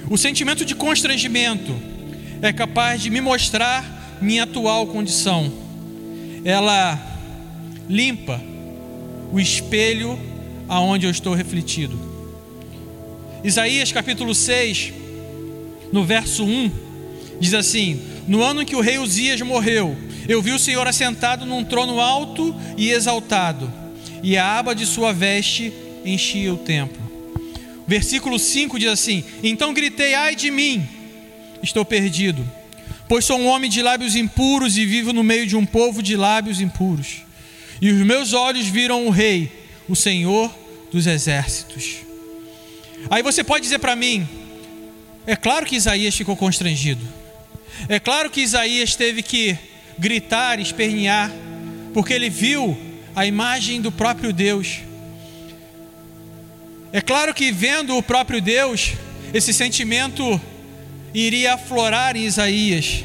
O 0.09 0.17
sentimento 0.17 0.65
de 0.65 0.75
constrangimento 0.75 1.73
é 2.41 2.51
capaz 2.51 3.01
de 3.01 3.09
me 3.09 3.21
mostrar 3.21 4.19
minha 4.21 4.43
atual 4.43 4.87
condição. 4.87 5.51
Ela 6.43 6.99
limpa 7.89 8.41
o 9.31 9.39
espelho 9.39 10.17
aonde 10.71 11.05
eu 11.05 11.11
estou 11.11 11.33
refletido. 11.33 11.99
Isaías 13.43 13.91
capítulo 13.91 14.33
6, 14.33 14.93
no 15.91 16.05
verso 16.05 16.45
1, 16.45 16.71
diz 17.41 17.53
assim: 17.53 18.01
No 18.25 18.41
ano 18.41 18.61
em 18.61 18.65
que 18.65 18.75
o 18.77 18.79
rei 18.79 18.97
Uzias 18.97 19.41
morreu, 19.41 19.97
eu 20.29 20.41
vi 20.41 20.51
o 20.51 20.59
Senhor 20.59 20.87
assentado 20.87 21.45
num 21.45 21.65
trono 21.65 21.99
alto 21.99 22.55
e 22.77 22.89
exaltado, 22.89 23.69
e 24.23 24.37
a 24.37 24.59
aba 24.59 24.73
de 24.73 24.85
sua 24.85 25.11
veste 25.11 25.73
enchia 26.05 26.53
o 26.53 26.57
templo. 26.57 27.01
Versículo 27.85 28.39
5 28.39 28.79
diz 28.79 28.91
assim: 28.91 29.25
Então 29.43 29.73
gritei, 29.73 30.13
ai 30.13 30.37
de 30.37 30.49
mim, 30.49 30.87
estou 31.61 31.83
perdido, 31.83 32.49
pois 33.09 33.25
sou 33.25 33.37
um 33.37 33.47
homem 33.47 33.69
de 33.69 33.81
lábios 33.81 34.15
impuros 34.15 34.77
e 34.77 34.85
vivo 34.85 35.11
no 35.11 35.21
meio 35.21 35.45
de 35.45 35.57
um 35.57 35.65
povo 35.65 36.01
de 36.01 36.15
lábios 36.15 36.61
impuros. 36.61 37.23
E 37.81 37.91
os 37.91 38.05
meus 38.05 38.31
olhos 38.31 38.67
viram 38.67 39.05
o 39.05 39.09
Rei, 39.09 39.51
o 39.89 39.97
Senhor 39.97 40.60
dos 40.91 41.07
exércitos. 41.07 41.97
Aí 43.09 43.23
você 43.23 43.43
pode 43.43 43.63
dizer 43.63 43.79
para 43.79 43.95
mim, 43.95 44.27
é 45.25 45.35
claro 45.35 45.65
que 45.65 45.75
Isaías 45.75 46.15
ficou 46.15 46.35
constrangido. 46.35 47.05
É 47.87 47.99
claro 47.99 48.29
que 48.29 48.41
Isaías 48.41 48.95
teve 48.95 49.23
que 49.23 49.57
gritar, 49.97 50.59
espernear, 50.59 51.31
porque 51.93 52.13
ele 52.13 52.29
viu 52.29 52.77
a 53.15 53.25
imagem 53.25 53.81
do 53.81 53.91
próprio 53.91 54.33
Deus. 54.33 54.79
É 56.91 57.01
claro 57.01 57.33
que 57.33 57.51
vendo 57.51 57.95
o 57.95 58.03
próprio 58.03 58.41
Deus, 58.41 58.93
esse 59.33 59.53
sentimento 59.53 60.39
iria 61.13 61.53
aflorar 61.53 62.15
em 62.15 62.25
Isaías. 62.25 63.03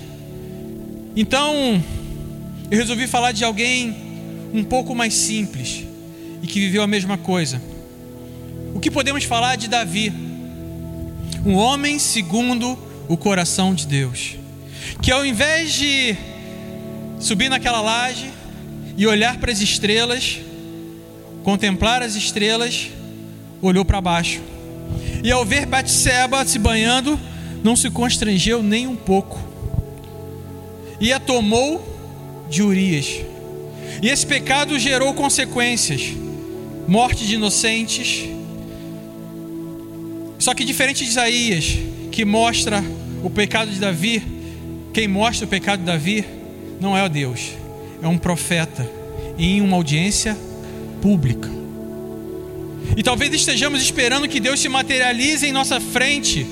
Então, 1.14 1.82
eu 2.70 2.78
resolvi 2.78 3.06
falar 3.06 3.32
de 3.32 3.44
alguém 3.44 3.96
um 4.52 4.64
pouco 4.64 4.94
mais 4.94 5.14
simples 5.14 5.84
e 6.42 6.46
que 6.46 6.60
viveu 6.60 6.82
a 6.82 6.86
mesma 6.86 7.16
coisa. 7.16 7.60
Que 8.86 8.90
podemos 8.92 9.24
falar 9.24 9.56
de 9.56 9.66
Davi? 9.66 10.12
Um 11.44 11.56
homem 11.56 11.98
segundo 11.98 12.78
o 13.08 13.16
coração 13.16 13.74
de 13.74 13.84
Deus, 13.84 14.36
que 15.02 15.10
ao 15.10 15.26
invés 15.26 15.74
de 15.74 16.16
subir 17.18 17.48
naquela 17.48 17.80
laje 17.80 18.30
e 18.96 19.04
olhar 19.04 19.38
para 19.38 19.50
as 19.50 19.60
estrelas, 19.60 20.38
contemplar 21.42 22.00
as 22.00 22.14
estrelas, 22.14 22.86
olhou 23.60 23.84
para 23.84 24.00
baixo. 24.00 24.40
E 25.20 25.32
ao 25.32 25.44
ver 25.44 25.66
Batseba 25.66 26.46
se 26.46 26.56
banhando, 26.56 27.18
não 27.64 27.74
se 27.74 27.90
constrangeu 27.90 28.62
nem 28.62 28.86
um 28.86 28.94
pouco. 28.94 29.36
E 31.00 31.12
a 31.12 31.18
tomou 31.18 31.84
de 32.48 32.62
Urias. 32.62 33.20
E 34.00 34.08
esse 34.08 34.24
pecado 34.24 34.78
gerou 34.78 35.12
consequências: 35.12 36.02
morte 36.86 37.26
de 37.26 37.34
inocentes. 37.34 38.35
Só 40.46 40.54
que 40.54 40.64
diferente 40.64 41.02
de 41.02 41.10
Isaías, 41.10 41.76
que 42.12 42.24
mostra 42.24 42.80
o 43.24 43.28
pecado 43.28 43.68
de 43.68 43.80
Davi, 43.80 44.22
quem 44.92 45.08
mostra 45.08 45.44
o 45.44 45.48
pecado 45.48 45.80
de 45.80 45.86
Davi 45.86 46.24
não 46.80 46.96
é 46.96 47.04
o 47.04 47.08
Deus, 47.08 47.50
é 48.00 48.06
um 48.06 48.16
profeta 48.16 48.88
em 49.36 49.60
uma 49.60 49.76
audiência 49.76 50.38
pública. 51.02 51.50
E 52.96 53.02
talvez 53.02 53.34
estejamos 53.34 53.82
esperando 53.82 54.28
que 54.28 54.38
Deus 54.38 54.60
se 54.60 54.68
materialize 54.68 55.44
em 55.44 55.50
nossa 55.50 55.80
frente, 55.80 56.46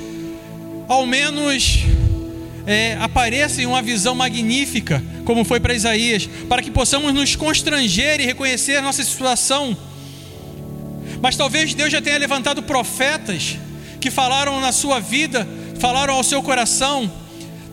ao 0.88 1.06
menos 1.06 1.84
é, 2.66 2.98
apareça 3.00 3.62
em 3.62 3.66
uma 3.66 3.80
visão 3.80 4.16
magnífica, 4.16 5.00
como 5.24 5.44
foi 5.44 5.60
para 5.60 5.72
Isaías, 5.72 6.28
para 6.48 6.62
que 6.62 6.70
possamos 6.72 7.14
nos 7.14 7.36
constranger 7.36 8.20
e 8.20 8.26
reconhecer 8.26 8.74
a 8.74 8.82
nossa 8.82 9.04
situação. 9.04 9.76
Mas 11.22 11.36
talvez 11.36 11.72
Deus 11.74 11.92
já 11.92 12.02
tenha 12.02 12.18
levantado 12.18 12.60
profetas 12.60 13.56
que 14.04 14.10
falaram 14.10 14.60
na 14.60 14.70
sua 14.70 15.00
vida, 15.00 15.48
falaram 15.80 16.12
ao 16.12 16.22
seu 16.22 16.42
coração, 16.42 17.10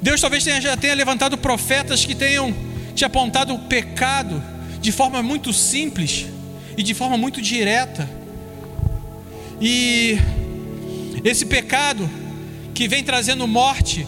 Deus 0.01 0.21
talvez 0.21 0.41
tenha, 0.45 0.61
já 0.61 0.77
tenha 0.77 0.95
levantado 0.95 1.37
profetas 1.37 2.05
que 2.05 2.15
tenham 2.15 2.55
te 2.95 3.03
apontado 3.03 3.53
o 3.53 3.59
pecado 3.59 4.41
de 4.79 4.93
forma 4.93 5.21
muito 5.21 5.51
simples 5.51 6.27
e 6.77 6.83
de 6.83 6.93
forma 6.93 7.17
muito 7.17 7.41
direta. 7.41 8.09
E 9.59 10.17
esse 11.21 11.45
pecado 11.45 12.09
que 12.73 12.87
vem 12.87 13.03
trazendo 13.03 13.45
morte, 13.45 14.07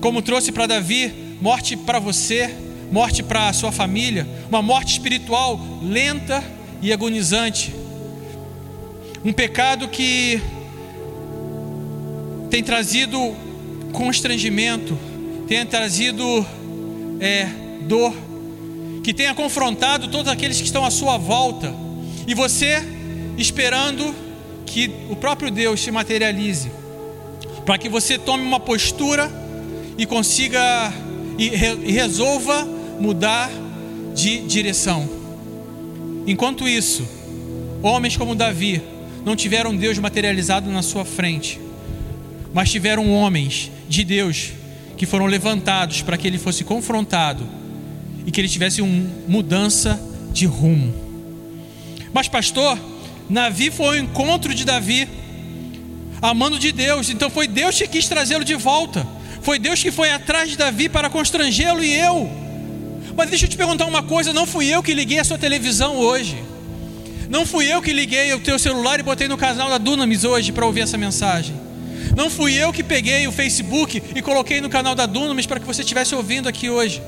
como 0.00 0.22
trouxe 0.22 0.52
para 0.52 0.66
Davi, 0.66 1.36
morte 1.38 1.76
para 1.76 1.98
você, 1.98 2.48
morte 2.90 3.22
para 3.22 3.50
a 3.50 3.52
sua 3.52 3.70
família, 3.70 4.26
uma 4.48 4.62
morte 4.62 4.92
espiritual 4.92 5.60
lenta 5.82 6.42
e 6.80 6.94
agonizante. 6.94 7.74
Um 9.22 9.34
pecado 9.34 9.86
que 9.86 10.40
tem 12.54 12.62
trazido 12.62 13.34
constrangimento, 13.92 14.96
tenha 15.48 15.66
trazido 15.66 16.46
é, 17.18 17.48
dor, 17.80 18.14
que 19.02 19.12
tenha 19.12 19.34
confrontado 19.34 20.06
todos 20.06 20.30
aqueles 20.30 20.58
que 20.58 20.66
estão 20.66 20.84
à 20.84 20.90
sua 20.92 21.18
volta, 21.18 21.74
e 22.28 22.32
você 22.32 22.80
esperando 23.36 24.14
que 24.64 24.88
o 25.10 25.16
próprio 25.16 25.50
Deus 25.50 25.80
se 25.80 25.90
materialize, 25.90 26.70
para 27.66 27.76
que 27.76 27.88
você 27.88 28.16
tome 28.18 28.44
uma 28.44 28.60
postura 28.60 29.28
e 29.98 30.06
consiga 30.06 30.92
e, 31.36 31.48
re, 31.48 31.76
e 31.86 31.90
resolva 31.90 32.64
mudar 33.00 33.50
de 34.14 34.38
direção. 34.42 35.08
Enquanto 36.24 36.68
isso, 36.68 37.04
homens 37.82 38.16
como 38.16 38.32
Davi 38.32 38.80
não 39.24 39.34
tiveram 39.34 39.74
Deus 39.74 39.98
materializado 39.98 40.70
na 40.70 40.82
sua 40.82 41.04
frente, 41.04 41.63
mas 42.54 42.70
tiveram 42.70 43.12
homens 43.12 43.70
de 43.88 44.04
Deus 44.04 44.52
que 44.96 45.04
foram 45.04 45.26
levantados 45.26 46.00
para 46.02 46.16
que 46.16 46.26
ele 46.26 46.38
fosse 46.38 46.62
confrontado 46.62 47.46
e 48.24 48.30
que 48.30 48.40
ele 48.40 48.48
tivesse 48.48 48.80
uma 48.80 49.10
mudança 49.26 50.00
de 50.32 50.46
rumo. 50.46 50.94
Mas, 52.12 52.28
pastor, 52.28 52.78
Navi 53.28 53.72
foi 53.72 53.86
ao 53.86 53.96
encontro 53.96 54.54
de 54.54 54.64
Davi, 54.64 55.08
amando 56.22 56.56
de 56.56 56.70
Deus, 56.70 57.10
então 57.10 57.28
foi 57.28 57.48
Deus 57.48 57.76
que 57.76 57.88
quis 57.88 58.08
trazê-lo 58.08 58.44
de 58.44 58.54
volta, 58.54 59.04
foi 59.42 59.58
Deus 59.58 59.82
que 59.82 59.90
foi 59.90 60.10
atrás 60.12 60.48
de 60.48 60.56
Davi 60.56 60.88
para 60.88 61.10
constrangê-lo 61.10 61.82
e 61.82 61.92
eu. 61.92 62.30
Mas 63.16 63.30
deixa 63.30 63.46
eu 63.46 63.48
te 63.48 63.56
perguntar 63.56 63.86
uma 63.86 64.02
coisa: 64.02 64.32
não 64.32 64.46
fui 64.46 64.68
eu 64.68 64.80
que 64.80 64.94
liguei 64.94 65.18
a 65.18 65.24
sua 65.24 65.38
televisão 65.38 65.96
hoje, 65.96 66.42
não 67.28 67.44
fui 67.44 67.66
eu 67.66 67.82
que 67.82 67.92
liguei 67.92 68.32
o 68.32 68.38
teu 68.38 68.60
celular 68.60 69.00
e 69.00 69.02
botei 69.02 69.26
no 69.26 69.36
canal 69.36 69.68
da 69.68 69.78
Dunamis 69.78 70.22
hoje 70.22 70.52
para 70.52 70.64
ouvir 70.64 70.82
essa 70.82 70.96
mensagem. 70.96 71.63
Não 72.16 72.30
fui 72.30 72.54
eu 72.54 72.72
que 72.72 72.82
peguei 72.82 73.26
o 73.26 73.32
Facebook 73.32 74.02
e 74.14 74.22
coloquei 74.22 74.60
no 74.60 74.68
canal 74.68 74.94
da 74.94 75.04
Dunamis 75.04 75.46
para 75.46 75.58
que 75.58 75.66
você 75.66 75.82
estivesse 75.82 76.14
ouvindo 76.14 76.48
aqui 76.48 76.70
hoje. 76.70 77.02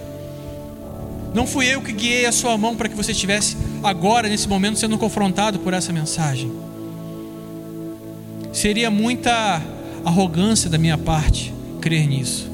Não 1.32 1.46
fui 1.46 1.66
eu 1.66 1.80
que 1.82 1.92
guiei 1.92 2.26
a 2.26 2.32
sua 2.32 2.56
mão 2.56 2.74
para 2.74 2.88
que 2.88 2.94
você 2.94 3.12
estivesse 3.12 3.56
agora, 3.82 4.28
nesse 4.28 4.48
momento, 4.48 4.78
sendo 4.78 4.98
confrontado 4.98 5.58
por 5.58 5.74
essa 5.74 5.92
mensagem. 5.92 6.50
Seria 8.52 8.90
muita 8.90 9.62
arrogância 10.04 10.68
da 10.70 10.78
minha 10.78 10.96
parte 10.96 11.52
crer 11.80 12.06
nisso. 12.06 12.50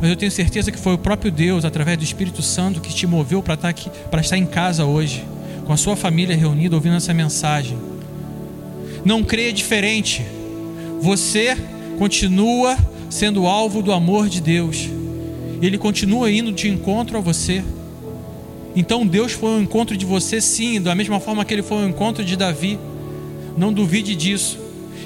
Mas 0.00 0.10
eu 0.10 0.16
tenho 0.16 0.32
certeza 0.32 0.72
que 0.72 0.78
foi 0.78 0.94
o 0.94 0.98
próprio 0.98 1.30
Deus, 1.30 1.64
através 1.64 1.96
do 1.96 2.02
Espírito 2.02 2.42
Santo, 2.42 2.80
que 2.80 2.92
te 2.92 3.06
moveu 3.06 3.42
para 3.42 3.54
estar 3.54 3.68
aqui, 3.68 3.90
para 4.10 4.20
estar 4.20 4.36
em 4.36 4.46
casa 4.46 4.84
hoje, 4.84 5.24
com 5.64 5.72
a 5.72 5.76
sua 5.76 5.94
família 5.94 6.34
reunida, 6.34 6.74
ouvindo 6.74 6.96
essa 6.96 7.14
mensagem. 7.14 7.78
Não 9.04 9.22
creia 9.22 9.52
diferente 9.52 10.24
você 11.02 11.58
continua 11.98 12.78
sendo 13.10 13.44
alvo 13.48 13.82
do 13.82 13.92
amor 13.92 14.28
de 14.28 14.40
Deus. 14.40 14.88
Ele 15.60 15.76
continua 15.76 16.30
indo 16.30 16.52
de 16.52 16.68
encontro 16.68 17.18
a 17.18 17.20
você. 17.20 17.60
Então 18.76 19.04
Deus 19.04 19.32
foi 19.32 19.50
ao 19.50 19.60
encontro 19.60 19.96
de 19.96 20.06
você, 20.06 20.40
sim, 20.40 20.80
da 20.80 20.94
mesma 20.94 21.18
forma 21.18 21.44
que 21.44 21.52
ele 21.52 21.62
foi 21.62 21.82
ao 21.82 21.88
encontro 21.88 22.24
de 22.24 22.36
Davi. 22.36 22.78
Não 23.58 23.72
duvide 23.72 24.14
disso. 24.14 24.60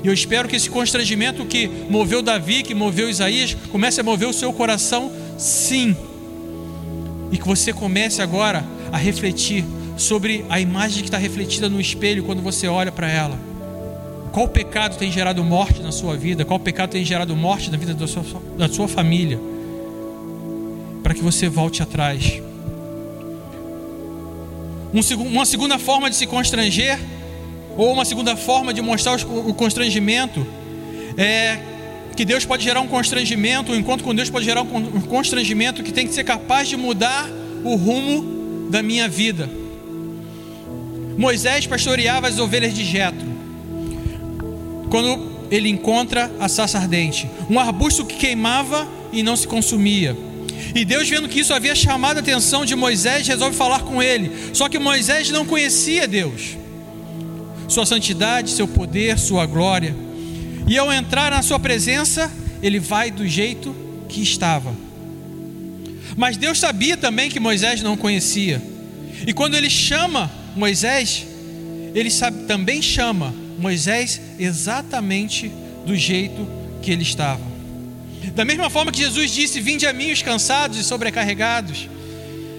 E 0.05 0.07
eu 0.07 0.13
espero 0.13 0.47
que 0.47 0.55
esse 0.55 0.69
constrangimento 0.69 1.47
que 1.47 1.67
moveu 1.89 2.21
Davi, 2.21 2.63
que 2.63 2.75
moveu 2.75 3.09
Isaías, 3.09 3.57
comece 3.73 3.99
a 3.99 4.05
mover 4.05 4.29
o 4.29 4.35
seu 4.35 4.53
coração, 4.53 5.11
sim. 5.39 5.97
E 7.33 7.39
que 7.39 7.47
você 7.47 7.73
comece 7.73 8.21
agora 8.21 8.63
a 8.93 8.99
refletir 8.99 9.65
sobre 9.97 10.45
a 10.51 10.61
imagem 10.61 10.99
que 10.99 11.09
está 11.09 11.17
refletida 11.17 11.71
no 11.71 11.81
espelho 11.81 12.23
quando 12.23 12.43
você 12.43 12.69
olha 12.69 12.93
para 12.93 13.11
ela. 13.11 13.56
Qual 14.37 14.47
pecado 14.47 14.99
tem 14.99 15.11
gerado 15.11 15.43
morte 15.43 15.81
na 15.81 15.91
sua 15.91 16.15
vida? 16.15 16.45
Qual 16.45 16.61
pecado 16.61 16.91
tem 16.91 17.03
gerado 17.03 17.35
morte 17.35 17.71
na 17.71 17.79
vida 17.79 17.95
da 17.95 18.07
sua, 18.07 18.23
da 18.59 18.69
sua 18.69 18.87
família? 18.87 19.41
Para 21.03 21.15
que 21.15 21.23
você 21.23 21.49
volte 21.49 21.83
atrás. 21.83 22.43
Um, 24.93 25.23
uma 25.23 25.47
segunda 25.47 25.79
forma 25.79 26.11
de 26.11 26.17
se 26.17 26.27
constranger, 26.27 27.01
ou 27.79 27.91
uma 27.91 28.05
segunda 28.05 28.37
forma 28.37 28.75
de 28.75 28.83
mostrar 28.83 29.15
o 29.25 29.55
constrangimento, 29.55 30.47
é 31.17 31.59
que 32.15 32.23
Deus 32.23 32.45
pode 32.45 32.63
gerar 32.63 32.83
um 32.83 32.89
constrangimento, 32.89 33.73
o 33.73 33.75
encontro 33.75 34.05
com 34.05 34.15
Deus 34.15 34.29
pode 34.29 34.45
gerar 34.45 34.61
um 34.61 35.01
constrangimento 35.01 35.83
que 35.83 35.95
tem 35.95 36.07
que 36.07 36.13
ser 36.13 36.25
capaz 36.25 36.69
de 36.69 36.77
mudar 36.77 37.27
o 37.65 37.75
rumo 37.75 38.69
da 38.71 38.83
minha 38.83 39.09
vida. 39.09 39.49
Moisés 41.17 41.67
pastoreava 41.67 42.29
as 42.29 42.39
ovelhas 42.39 42.75
de 42.75 42.85
Jetro. 42.85 43.36
Quando 44.91 45.37
ele 45.51 45.69
encontra 45.69 46.31
a 46.41 46.49
sarça 46.49 46.79
ardente, 46.79 47.29
um 47.49 47.59
arbusto 47.59 48.05
que 48.05 48.17
queimava 48.17 48.87
e 49.13 49.23
não 49.23 49.37
se 49.37 49.47
consumia. 49.47 50.17
E 50.75 50.85
Deus, 50.85 51.09
vendo 51.09 51.29
que 51.29 51.41
isso 51.41 51.55
havia 51.55 51.75
chamado 51.75 52.19
a 52.19 52.21
atenção 52.21 52.65
de 52.65 52.75
Moisés, 52.75 53.27
resolve 53.27 53.57
falar 53.57 53.81
com 53.81 54.03
ele. 54.03 54.31
Só 54.53 54.69
que 54.69 54.79
Moisés 54.79 55.31
não 55.31 55.45
conhecia 55.45 56.07
Deus, 56.07 56.57
sua 57.69 57.87
santidade, 57.87 58.51
seu 58.51 58.67
poder, 58.67 59.19
sua 59.19 59.47
glória. 59.47 59.95
E 60.67 60.77
ao 60.77 60.93
entrar 60.93 61.31
na 61.31 61.43
sua 61.43 61.59
presença, 61.59 62.31
ele 62.63 62.79
vai 62.79 63.11
do 63.11 63.27
jeito 63.27 63.75
que 64.09 64.23
estava. 64.23 64.75
Mas 66.17 66.37
Deus 66.37 66.59
sabia 66.59 66.97
também 66.97 67.31
que 67.31 67.39
Moisés 67.39 67.83
não 67.83 67.97
conhecia. 67.97 68.63
E 69.27 69.33
quando 69.33 69.55
ele 69.55 69.71
chama 69.71 70.31
Moisés, 70.55 71.27
ele 71.95 72.11
sabe, 72.11 72.45
também 72.45 72.81
chama 72.83 73.35
Moisés 73.59 74.21
exatamente 74.39 75.51
do 75.85 75.97
jeito 75.97 76.47
que 76.83 76.91
ele 76.91 77.03
estava. 77.03 77.41
Da 78.35 78.45
mesma 78.45 78.69
forma 78.69 78.93
que 78.93 78.99
Jesus 78.99 79.31
disse: 79.31 79.61
Vinde 79.61 79.87
a 79.87 79.93
mim 79.93 80.11
os 80.11 80.23
cansados 80.23 80.79
e 80.79 80.85
sobrecarregados, 80.85 81.89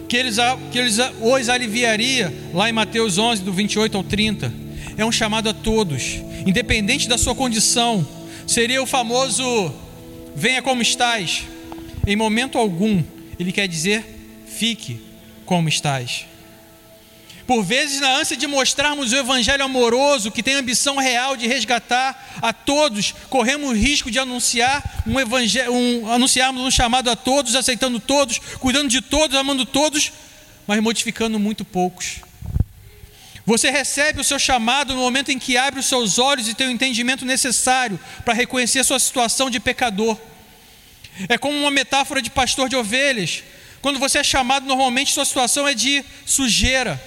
que 0.08 0.16
eles, 0.16 0.38
que 0.72 0.80
eles 0.80 0.98
os 1.22 1.50
aliviaria, 1.50 2.34
lá 2.54 2.70
em 2.70 2.74
Mateus 2.74 3.18
11, 3.18 3.44
do 3.44 3.54
28 3.54 3.98
ao 3.98 4.04
30. 4.04 4.54
É 4.98 5.06
um 5.06 5.12
chamado 5.12 5.50
a 5.50 5.54
todos, 5.54 6.22
independente 6.46 7.08
da 7.08 7.18
sua 7.18 7.36
condição. 7.36 8.08
Seria 8.48 8.82
o 8.82 8.86
famoso: 8.86 9.74
Venha 10.36 10.62
como 10.62 10.82
estás. 10.82 11.44
Em 12.06 12.16
momento 12.16 12.58
algum, 12.58 13.04
ele 13.40 13.52
quer 13.52 13.68
dizer: 13.68 14.04
Fique 14.48 15.02
como 15.46 15.68
estás. 15.70 16.26
Por 17.48 17.64
vezes, 17.64 18.02
na 18.02 18.10
ânsia 18.10 18.36
de 18.36 18.46
mostrarmos 18.46 19.14
o 19.14 19.16
evangelho 19.16 19.64
amoroso, 19.64 20.30
que 20.30 20.44
tem 20.44 20.56
a 20.56 20.60
ambição 20.60 20.98
real 20.98 21.38
de 21.38 21.48
resgatar 21.48 22.38
a 22.42 22.52
todos, 22.52 23.14
corremos 23.30 23.70
o 23.70 23.74
risco 23.74 24.12
de 24.12 24.20
anunciar 24.20 24.84
um 25.08 25.18
evangelho, 25.18 25.72
um, 25.74 26.12
anunciarmos 26.12 26.62
um 26.62 26.70
chamado 26.70 27.10
a 27.10 27.16
todos, 27.16 27.56
aceitando 27.56 28.02
todos, 28.02 28.38
cuidando 28.60 28.90
de 28.90 29.00
todos, 29.00 29.38
amando 29.38 29.66
todos, 29.66 30.12
mas 30.68 30.82
modificando 30.82 31.40
muito 31.40 31.64
poucos. 31.64 32.18
Você 33.46 33.72
recebe 33.72 34.20
o 34.20 34.26
seu 34.26 34.38
chamado 34.38 34.94
no 34.94 35.00
momento 35.00 35.32
em 35.32 35.40
que 35.40 35.56
abre 35.56 35.80
os 35.80 35.86
seus 35.86 36.20
olhos 36.20 36.50
e 36.50 36.54
tem 36.54 36.68
o 36.68 36.72
entendimento 36.72 37.24
necessário 37.24 37.98
para 38.26 38.34
reconhecer 38.34 38.84
sua 38.84 39.00
situação 39.00 39.50
de 39.50 39.58
pecador. 39.58 40.20
É 41.30 41.38
como 41.38 41.58
uma 41.58 41.72
metáfora 41.72 42.22
de 42.22 42.30
pastor 42.30 42.68
de 42.68 42.76
ovelhas. 42.76 43.42
Quando 43.82 44.00
você 44.00 44.18
é 44.18 44.24
chamado, 44.24 44.68
normalmente 44.68 45.14
sua 45.14 45.24
situação 45.24 45.66
é 45.66 45.74
de 45.74 46.04
sujeira 46.26 47.02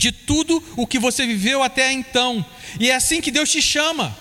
de 0.00 0.12
tudo 0.12 0.64
o 0.78 0.86
que 0.86 0.98
você 0.98 1.26
viveu 1.26 1.62
até 1.62 1.92
então. 1.92 2.42
E 2.80 2.90
é 2.90 2.94
assim 2.94 3.20
que 3.20 3.30
Deus 3.30 3.50
te 3.50 3.60
chama, 3.60 4.16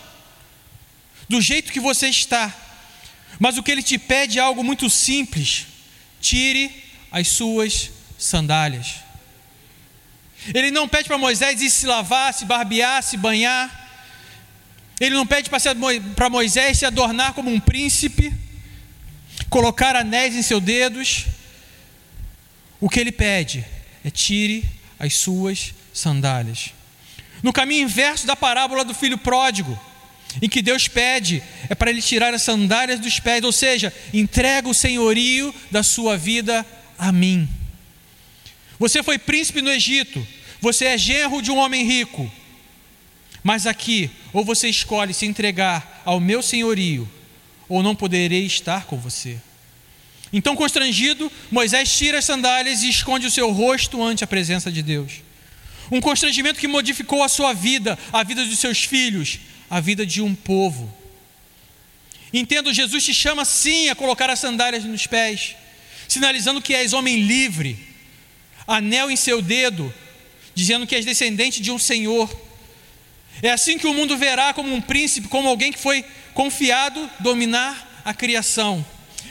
do 1.30 1.42
jeito 1.42 1.72
que 1.72 1.80
você 1.80 2.10
está. 2.10 2.54
Mas 3.40 3.58
o 3.58 3.64
que 3.64 3.72
Ele 3.72 3.82
te 3.82 3.98
pede 3.98 4.40
é 4.40 4.42
algo 4.42 4.62
muito 4.62 4.90
simples: 4.90 5.68
tire 6.20 6.70
as 7.10 7.30
suas 7.30 7.92
sandálias. 8.18 8.96
Ele 10.54 10.70
não 10.70 10.86
pede 10.86 11.08
para 11.08 11.18
Moisés 11.18 11.62
ir 11.62 11.70
se 11.70 11.86
lavar, 11.86 12.34
se 12.34 12.44
barbear, 12.44 13.02
se 13.02 13.16
banhar. 13.16 13.64
Ele 15.00 15.16
não 15.16 15.26
pede 15.26 15.50
para 15.50 16.30
Moisés 16.30 16.80
se 16.80 16.86
adornar 16.86 17.34
como 17.34 17.50
um 17.50 17.60
príncipe, 17.60 18.34
colocar 19.50 19.96
anéis 19.96 20.36
em 20.36 20.42
seus 20.42 20.62
dedos. 20.62 21.26
O 22.82 22.90
que 22.90 23.00
ele 23.00 23.14
pede 23.14 23.66
é 24.04 24.10
tire 24.10 24.79
as 25.00 25.16
suas 25.16 25.74
sandálias. 25.94 26.74
No 27.42 27.54
caminho 27.54 27.84
inverso 27.84 28.28
da 28.28 28.36
parábola 28.36 28.84
do 28.84 28.94
filho 28.94 29.18
pródigo, 29.18 29.80
em 30.42 30.50
que 30.50 30.62
Deus 30.62 30.88
pede 30.88 31.42
é 31.70 31.74
para 31.74 31.90
ele 31.90 32.02
tirar 32.02 32.34
as 32.34 32.42
sandálias 32.42 33.00
dos 33.00 33.20
pés, 33.20 33.44
ou 33.44 33.52
seja, 33.52 33.94
entrega 34.14 34.68
o 34.68 34.74
senhorio 34.74 35.54
da 35.72 35.82
sua 35.82 36.18
vida 36.18 36.66
a 36.98 37.12
mim. 37.12 37.48
Você 38.78 39.02
foi 39.02 39.18
príncipe 39.18 39.62
no 39.62 39.72
Egito, 39.72 40.26
você 40.62 40.86
é 40.86 40.98
genro 40.98 41.42
de 41.42 41.50
um 41.50 41.58
homem 41.58 41.86
rico, 41.86 42.32
mas 43.42 43.66
aqui, 43.66 44.12
ou 44.34 44.44
você 44.44 44.68
escolhe 44.68 45.14
se 45.14 45.26
entregar 45.26 46.02
ao 46.06 46.20
meu 46.20 46.42
senhorio, 46.42 47.10
ou 47.68 47.82
não 47.82 47.96
poderei 47.96 48.46
estar 48.46 48.86
com 48.86 48.98
você. 48.98 49.40
Então, 50.32 50.56
constrangido, 50.56 51.32
Moisés 51.50 51.92
tira 51.92 52.20
as 52.20 52.26
sandálias 52.26 52.84
e 52.84 52.90
esconde 52.90 53.26
o 53.26 53.32
seu 53.32 53.52
rosto 53.52 54.02
ante 54.04 54.24
a 54.24 54.28
presença 54.28 54.72
de 54.72 54.84
Deus. 54.84 55.22
Um 55.92 56.00
constrangimento 56.00 56.60
que 56.60 56.68
modificou 56.68 57.24
a 57.24 57.28
sua 57.28 57.52
vida, 57.54 57.98
a 58.14 58.24
vida 58.24 58.46
dos 58.46 58.60
seus 58.60 58.84
filhos, 58.84 59.40
a 59.70 59.80
vida 59.80 60.06
de 60.06 60.22
um 60.22 60.36
povo. 60.36 60.94
Entendo, 62.32 62.72
Jesus 62.72 63.04
te 63.04 63.14
chama 63.14 63.44
sim 63.44 63.90
a 63.90 63.96
colocar 63.96 64.30
as 64.30 64.40
sandálias 64.40 64.84
nos 64.84 65.08
pés, 65.08 65.56
sinalizando 66.08 66.62
que 66.62 66.76
és 66.76 66.94
homem 66.94 67.24
livre, 67.24 67.78
anel 68.68 69.10
em 69.10 69.16
seu 69.16 69.42
dedo, 69.42 69.92
dizendo 70.54 70.86
que 70.86 70.96
és 70.96 71.06
descendente 71.06 71.60
de 71.60 71.72
um 71.72 71.80
Senhor. 71.80 72.30
É 73.42 73.50
assim 73.50 73.80
que 73.80 73.88
o 73.88 73.94
mundo 73.96 74.16
verá 74.16 74.54
como 74.54 74.74
um 74.74 74.82
príncipe, 74.82 75.28
como 75.28 75.48
alguém 75.48 75.72
que 75.72 75.80
foi 75.80 76.06
confiado 76.36 77.10
dominar 77.20 78.02
a 78.06 78.14
criação. 78.14 78.86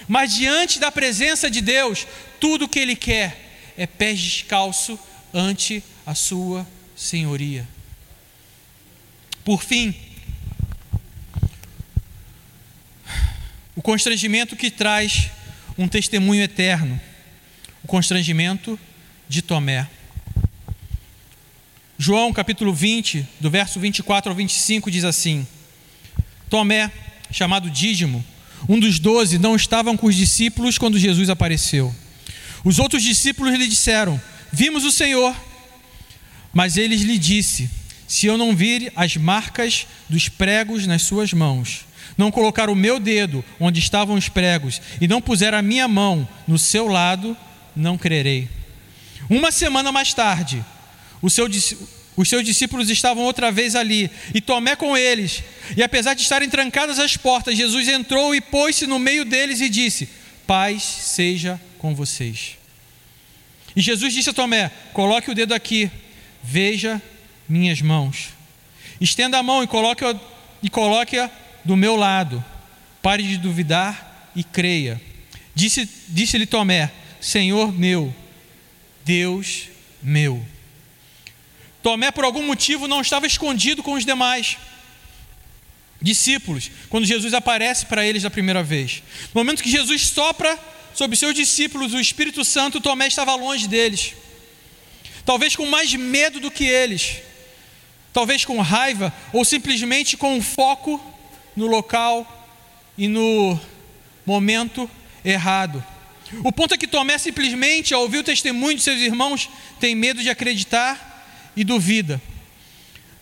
Mas 0.09 0.35
diante 0.35 0.81
da 0.81 0.91
presença 0.91 1.51
de 1.51 1.61
Deus, 1.61 2.07
tudo 2.41 2.65
o 2.65 2.69
que 2.69 2.79
Ele 2.79 2.97
quer 2.97 3.73
é 3.77 3.87
pés 3.87 4.19
descalço 4.19 4.99
ante 5.33 5.85
a 6.07 6.15
sua 6.15 6.67
senhoria. 6.97 7.69
Por 9.45 9.63
fim, 9.63 9.95
o 13.77 13.83
constrangimento 13.83 14.57
que 14.57 14.71
traz 14.71 15.31
um 15.77 15.87
testemunho 15.87 16.43
eterno, 16.43 16.99
o 17.85 17.87
constrangimento 17.87 18.79
de 19.29 19.43
Tomé. 19.43 19.87
João 21.97 22.33
capítulo 22.33 22.73
20, 22.73 23.27
do 23.39 23.51
verso 23.51 23.79
24 23.79 24.31
ao 24.31 24.37
25, 24.37 24.91
diz 24.91 25.05
assim: 25.05 25.47
Tomé, 26.49 26.91
chamado 27.31 27.71
Dídimo, 27.71 28.25
um 28.69 28.79
dos 28.79 28.99
doze, 28.99 29.39
não 29.39 29.55
estavam 29.55 29.97
com 29.97 30.07
os 30.07 30.15
discípulos 30.15 30.79
quando 30.79 30.99
Jesus 30.99 31.29
apareceu. 31.29 31.95
Os 32.65 32.79
outros 32.79 33.03
discípulos 33.03 33.55
lhe 33.55 33.67
disseram: 33.67 34.21
Vimos 34.53 34.85
o 34.85 34.93
Senhor. 34.93 35.35
Mas 36.53 36.77
ele 36.77 36.97
lhe 36.97 37.19
disse: 37.19 37.71
Se 38.07 38.27
eu 38.27 38.39
não 38.39 38.57
vir 38.57 38.93
as 38.97 39.17
marcas 39.17 39.87
dos 40.09 40.29
pregos 40.29 40.87
nas 40.87 41.03
suas 41.03 41.33
mãos, 41.33 41.87
não 42.17 42.31
colocar 42.31 42.69
o 42.71 42.75
meu 42.75 42.99
dedo 42.99 43.45
onde 43.61 43.79
estavam 43.79 44.17
os 44.17 44.29
pregos 44.29 44.81
e 45.01 45.07
não 45.07 45.21
puser 45.21 45.55
a 45.55 45.63
minha 45.63 45.87
mão 45.87 46.27
no 46.47 46.59
seu 46.59 46.89
lado, 46.89 47.37
não 47.77 47.99
crerei. 47.99 48.49
Uma 49.29 49.53
semana 49.53 49.93
mais 49.93 50.15
tarde, 50.15 50.65
seu, 51.29 51.49
os 52.19 52.29
seus 52.29 52.45
discípulos 52.45 52.91
estavam 52.91 53.23
outra 53.23 53.53
vez 53.53 53.77
ali, 53.77 54.11
e 54.35 54.41
Tomé 54.41 54.75
com 54.75 54.97
eles. 54.97 55.41
E 55.77 55.85
apesar 55.85 56.15
de 56.15 56.23
estarem 56.23 56.51
trancadas 56.51 56.99
as 56.99 57.17
portas, 57.17 57.57
Jesus 57.57 57.87
entrou 57.87 58.35
e 58.35 58.41
pôs-se 58.41 58.89
no 58.89 58.99
meio 58.99 59.25
deles 59.25 59.61
e 59.61 59.69
disse: 59.69 60.09
Paz 60.45 60.83
seja 60.83 61.61
com 61.79 61.95
vocês. 61.95 62.59
E 63.77 63.81
Jesus 63.81 64.13
disse 64.13 64.31
a 64.31 64.33
Tomé: 64.33 64.69
Coloque 64.93 65.31
o 65.31 65.35
dedo 65.35 65.55
aqui, 65.55 65.89
veja 66.43 67.01
minhas 67.49 67.81
mãos. 67.81 68.31
Estenda 69.01 69.39
a 69.39 69.43
mão 69.45 69.63
e 69.63 69.69
coloque-a 69.69 70.19
coloque 70.73 71.17
do 71.65 71.77
meu 71.77 71.95
lado. 71.95 72.45
Pare 73.01 73.23
de 73.23 73.39
duvidar 73.39 74.33
e 74.35 74.43
creia. 74.43 75.01
Disse-lhe 75.55 75.89
disse 76.09 76.47
Tomé: 76.47 76.91
Senhor 77.21 77.73
meu, 77.73 78.13
Deus 79.05 79.69
meu. 80.03 80.45
Tomé, 81.89 82.11
por 82.11 82.23
algum 82.23 82.43
motivo, 82.43 82.87
não 82.87 83.01
estava 83.01 83.27
escondido 83.27 83.83
com 83.83 83.95
os 83.95 84.05
demais 84.05 84.59
discípulos, 86.03 86.71
quando 86.91 87.07
Jesus 87.07 87.33
aparece 87.33 87.87
para 87.87 88.05
eles 88.05 88.25
da 88.25 88.29
primeira 88.29 88.63
vez. 88.63 89.03
No 89.35 89.41
momento 89.41 89.63
que 89.63 89.71
Jesus 89.71 90.09
sopra 90.09 90.59
sobre 90.95 91.17
seus 91.17 91.35
discípulos 91.35 91.95
o 91.95 91.99
Espírito 91.99 92.45
Santo, 92.45 92.79
Tomé 92.79 93.07
estava 93.07 93.35
longe 93.35 93.67
deles. 93.67 94.13
Talvez 95.25 95.57
com 95.57 95.65
mais 95.65 95.95
medo 95.95 96.39
do 96.41 96.51
que 96.51 96.67
eles, 96.67 97.23
talvez 98.13 98.45
com 98.45 98.61
raiva, 98.61 99.11
ou 99.33 99.43
simplesmente 99.43 100.15
com 100.15 100.37
um 100.37 100.43
foco 100.43 101.03
no 101.57 101.67
local 101.67 102.51
e 102.99 103.09
no 103.09 103.59
momento 104.27 104.91
errado. 105.25 105.83
O 106.45 106.53
ponto 106.53 106.75
é 106.75 106.77
que 106.77 106.87
Tomé 106.87 107.17
simplesmente, 107.17 107.95
ao 107.95 108.03
ouvir 108.03 108.19
o 108.19 108.25
testemunho 108.25 108.77
de 108.77 108.83
seus 108.83 109.01
irmãos, 109.01 109.49
tem 109.81 109.95
medo 109.95 110.23
de 110.23 110.29
acreditar 110.29 111.08
e 111.59 111.65
duvida. 111.65 112.23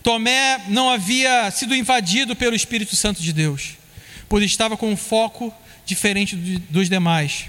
Tomé 0.03 0.63
não 0.67 0.91
havia 0.91 1.49
sido 1.49 1.75
invadido 1.75 2.35
pelo 2.35 2.55
Espírito 2.55 2.95
Santo 2.95 3.19
de 3.19 3.33
Deus, 3.33 3.71
pois 4.29 4.43
estava 4.43 4.77
com 4.77 4.91
um 4.91 4.95
foco 4.95 5.51
diferente 5.85 6.35
dos 6.35 6.87
demais. 6.87 7.47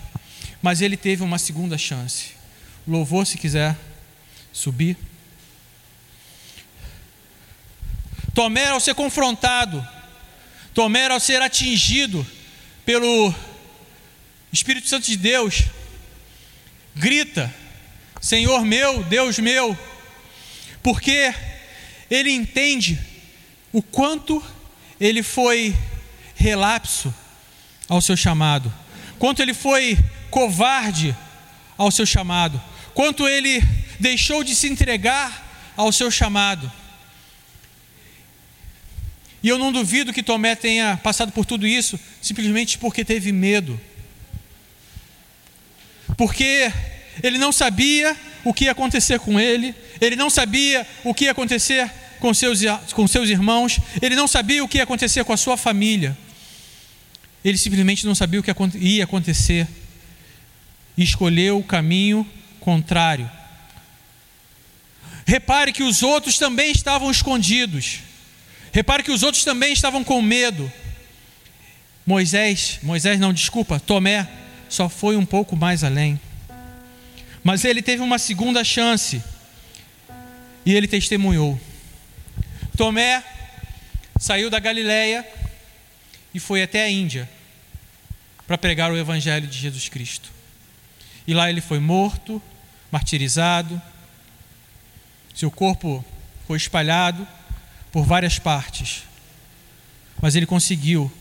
Mas 0.62 0.80
ele 0.80 0.96
teve 0.96 1.22
uma 1.22 1.38
segunda 1.38 1.76
chance. 1.76 2.30
Louvor, 2.86 3.26
se 3.26 3.36
quiser 3.36 3.76
subir. 4.50 4.96
Tomé, 8.34 8.68
ao 8.68 8.80
ser 8.80 8.94
confrontado, 8.94 9.86
Tomé, 10.72 11.06
ao 11.06 11.20
ser 11.20 11.42
atingido 11.42 12.26
pelo 12.86 13.34
Espírito 14.50 14.88
Santo 14.88 15.04
de 15.06 15.18
Deus, 15.18 15.64
grita: 16.96 17.54
Senhor 18.22 18.64
meu, 18.64 19.04
Deus 19.04 19.38
meu, 19.38 19.78
porque 20.82 21.34
ele 22.10 22.30
entende 22.30 22.98
o 23.72 23.82
quanto 23.82 24.42
ele 25.00 25.22
foi 25.22 25.74
relapso 26.34 27.12
ao 27.88 28.00
seu 28.00 28.16
chamado, 28.16 28.72
quanto 29.18 29.42
ele 29.42 29.54
foi 29.54 29.98
covarde 30.30 31.16
ao 31.76 31.90
seu 31.90 32.06
chamado, 32.06 32.60
quanto 32.94 33.28
ele 33.28 33.62
deixou 33.98 34.42
de 34.42 34.54
se 34.54 34.68
entregar 34.68 35.72
ao 35.76 35.92
seu 35.92 36.10
chamado. 36.10 36.70
E 39.42 39.48
eu 39.48 39.58
não 39.58 39.70
duvido 39.70 40.12
que 40.12 40.22
Tomé 40.22 40.56
tenha 40.56 40.96
passado 40.96 41.30
por 41.30 41.44
tudo 41.44 41.66
isso 41.66 41.98
simplesmente 42.20 42.76
porque 42.76 43.04
teve 43.04 43.30
medo 43.30 43.80
porque 46.18 46.72
ele 47.22 47.38
não 47.38 47.52
sabia 47.52 48.16
o 48.48 48.54
que 48.54 48.64
ia 48.64 48.72
acontecer 48.72 49.18
com 49.18 49.38
ele, 49.38 49.74
ele 50.00 50.16
não 50.16 50.30
sabia 50.30 50.86
o 51.04 51.12
que 51.12 51.24
ia 51.24 51.32
acontecer 51.32 51.90
com 52.18 52.32
seus, 52.32 52.60
com 52.94 53.06
seus 53.06 53.28
irmãos, 53.28 53.78
ele 54.00 54.16
não 54.16 54.26
sabia 54.26 54.64
o 54.64 54.68
que 54.68 54.78
ia 54.78 54.84
acontecer 54.84 55.22
com 55.22 55.34
a 55.34 55.36
sua 55.36 55.58
família, 55.58 56.16
ele 57.44 57.58
simplesmente 57.58 58.06
não 58.06 58.14
sabia 58.14 58.40
o 58.40 58.42
que 58.42 58.50
ia 58.78 59.04
acontecer 59.04 59.68
e 60.96 61.02
escolheu 61.02 61.58
o 61.58 61.62
caminho 61.62 62.26
contrário. 62.58 63.30
Repare 65.26 65.70
que 65.70 65.82
os 65.82 66.02
outros 66.02 66.38
também 66.38 66.72
estavam 66.72 67.10
escondidos. 67.10 67.98
Repare 68.72 69.02
que 69.02 69.12
os 69.12 69.22
outros 69.22 69.44
também 69.44 69.74
estavam 69.74 70.02
com 70.02 70.22
medo. 70.22 70.72
Moisés, 72.06 72.78
Moisés 72.82 73.20
não, 73.20 73.30
desculpa, 73.30 73.78
Tomé 73.78 74.26
só 74.70 74.88
foi 74.88 75.16
um 75.16 75.26
pouco 75.26 75.54
mais 75.54 75.84
além. 75.84 76.18
Mas 77.42 77.64
ele 77.64 77.82
teve 77.82 78.02
uma 78.02 78.18
segunda 78.18 78.62
chance 78.64 79.22
e 80.64 80.74
ele 80.74 80.88
testemunhou. 80.88 81.58
Tomé 82.76 83.24
saiu 84.18 84.50
da 84.50 84.58
Galiléia 84.58 85.26
e 86.34 86.40
foi 86.40 86.62
até 86.62 86.84
a 86.84 86.90
Índia 86.90 87.28
para 88.46 88.58
pregar 88.58 88.90
o 88.90 88.96
evangelho 88.96 89.46
de 89.46 89.58
Jesus 89.58 89.88
Cristo. 89.88 90.30
E 91.26 91.34
lá 91.34 91.50
ele 91.50 91.60
foi 91.60 91.78
morto, 91.78 92.42
martirizado, 92.90 93.80
seu 95.34 95.50
corpo 95.50 96.04
foi 96.46 96.56
espalhado 96.56 97.28
por 97.92 98.04
várias 98.04 98.38
partes. 98.38 99.04
Mas 100.20 100.34
ele 100.34 100.46
conseguiu 100.46 101.12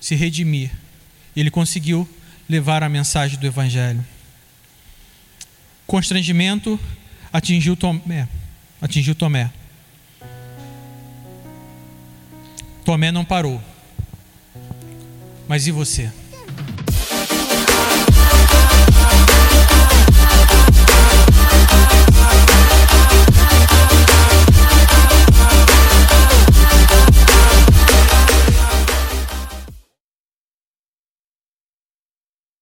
se 0.00 0.14
redimir. 0.14 0.70
Ele 1.34 1.50
conseguiu 1.50 2.08
levar 2.48 2.82
a 2.82 2.88
mensagem 2.88 3.38
do 3.38 3.46
Evangelho. 3.46 4.04
Constrangimento 5.86 6.78
atingiu 7.32 7.76
Tomé. 7.76 8.28
Atingiu 8.80 9.14
Tomé. 9.14 9.50
Tomé 12.84 13.12
não 13.12 13.24
parou. 13.24 13.60
Mas 15.48 15.66
e 15.66 15.70
você? 15.70 16.10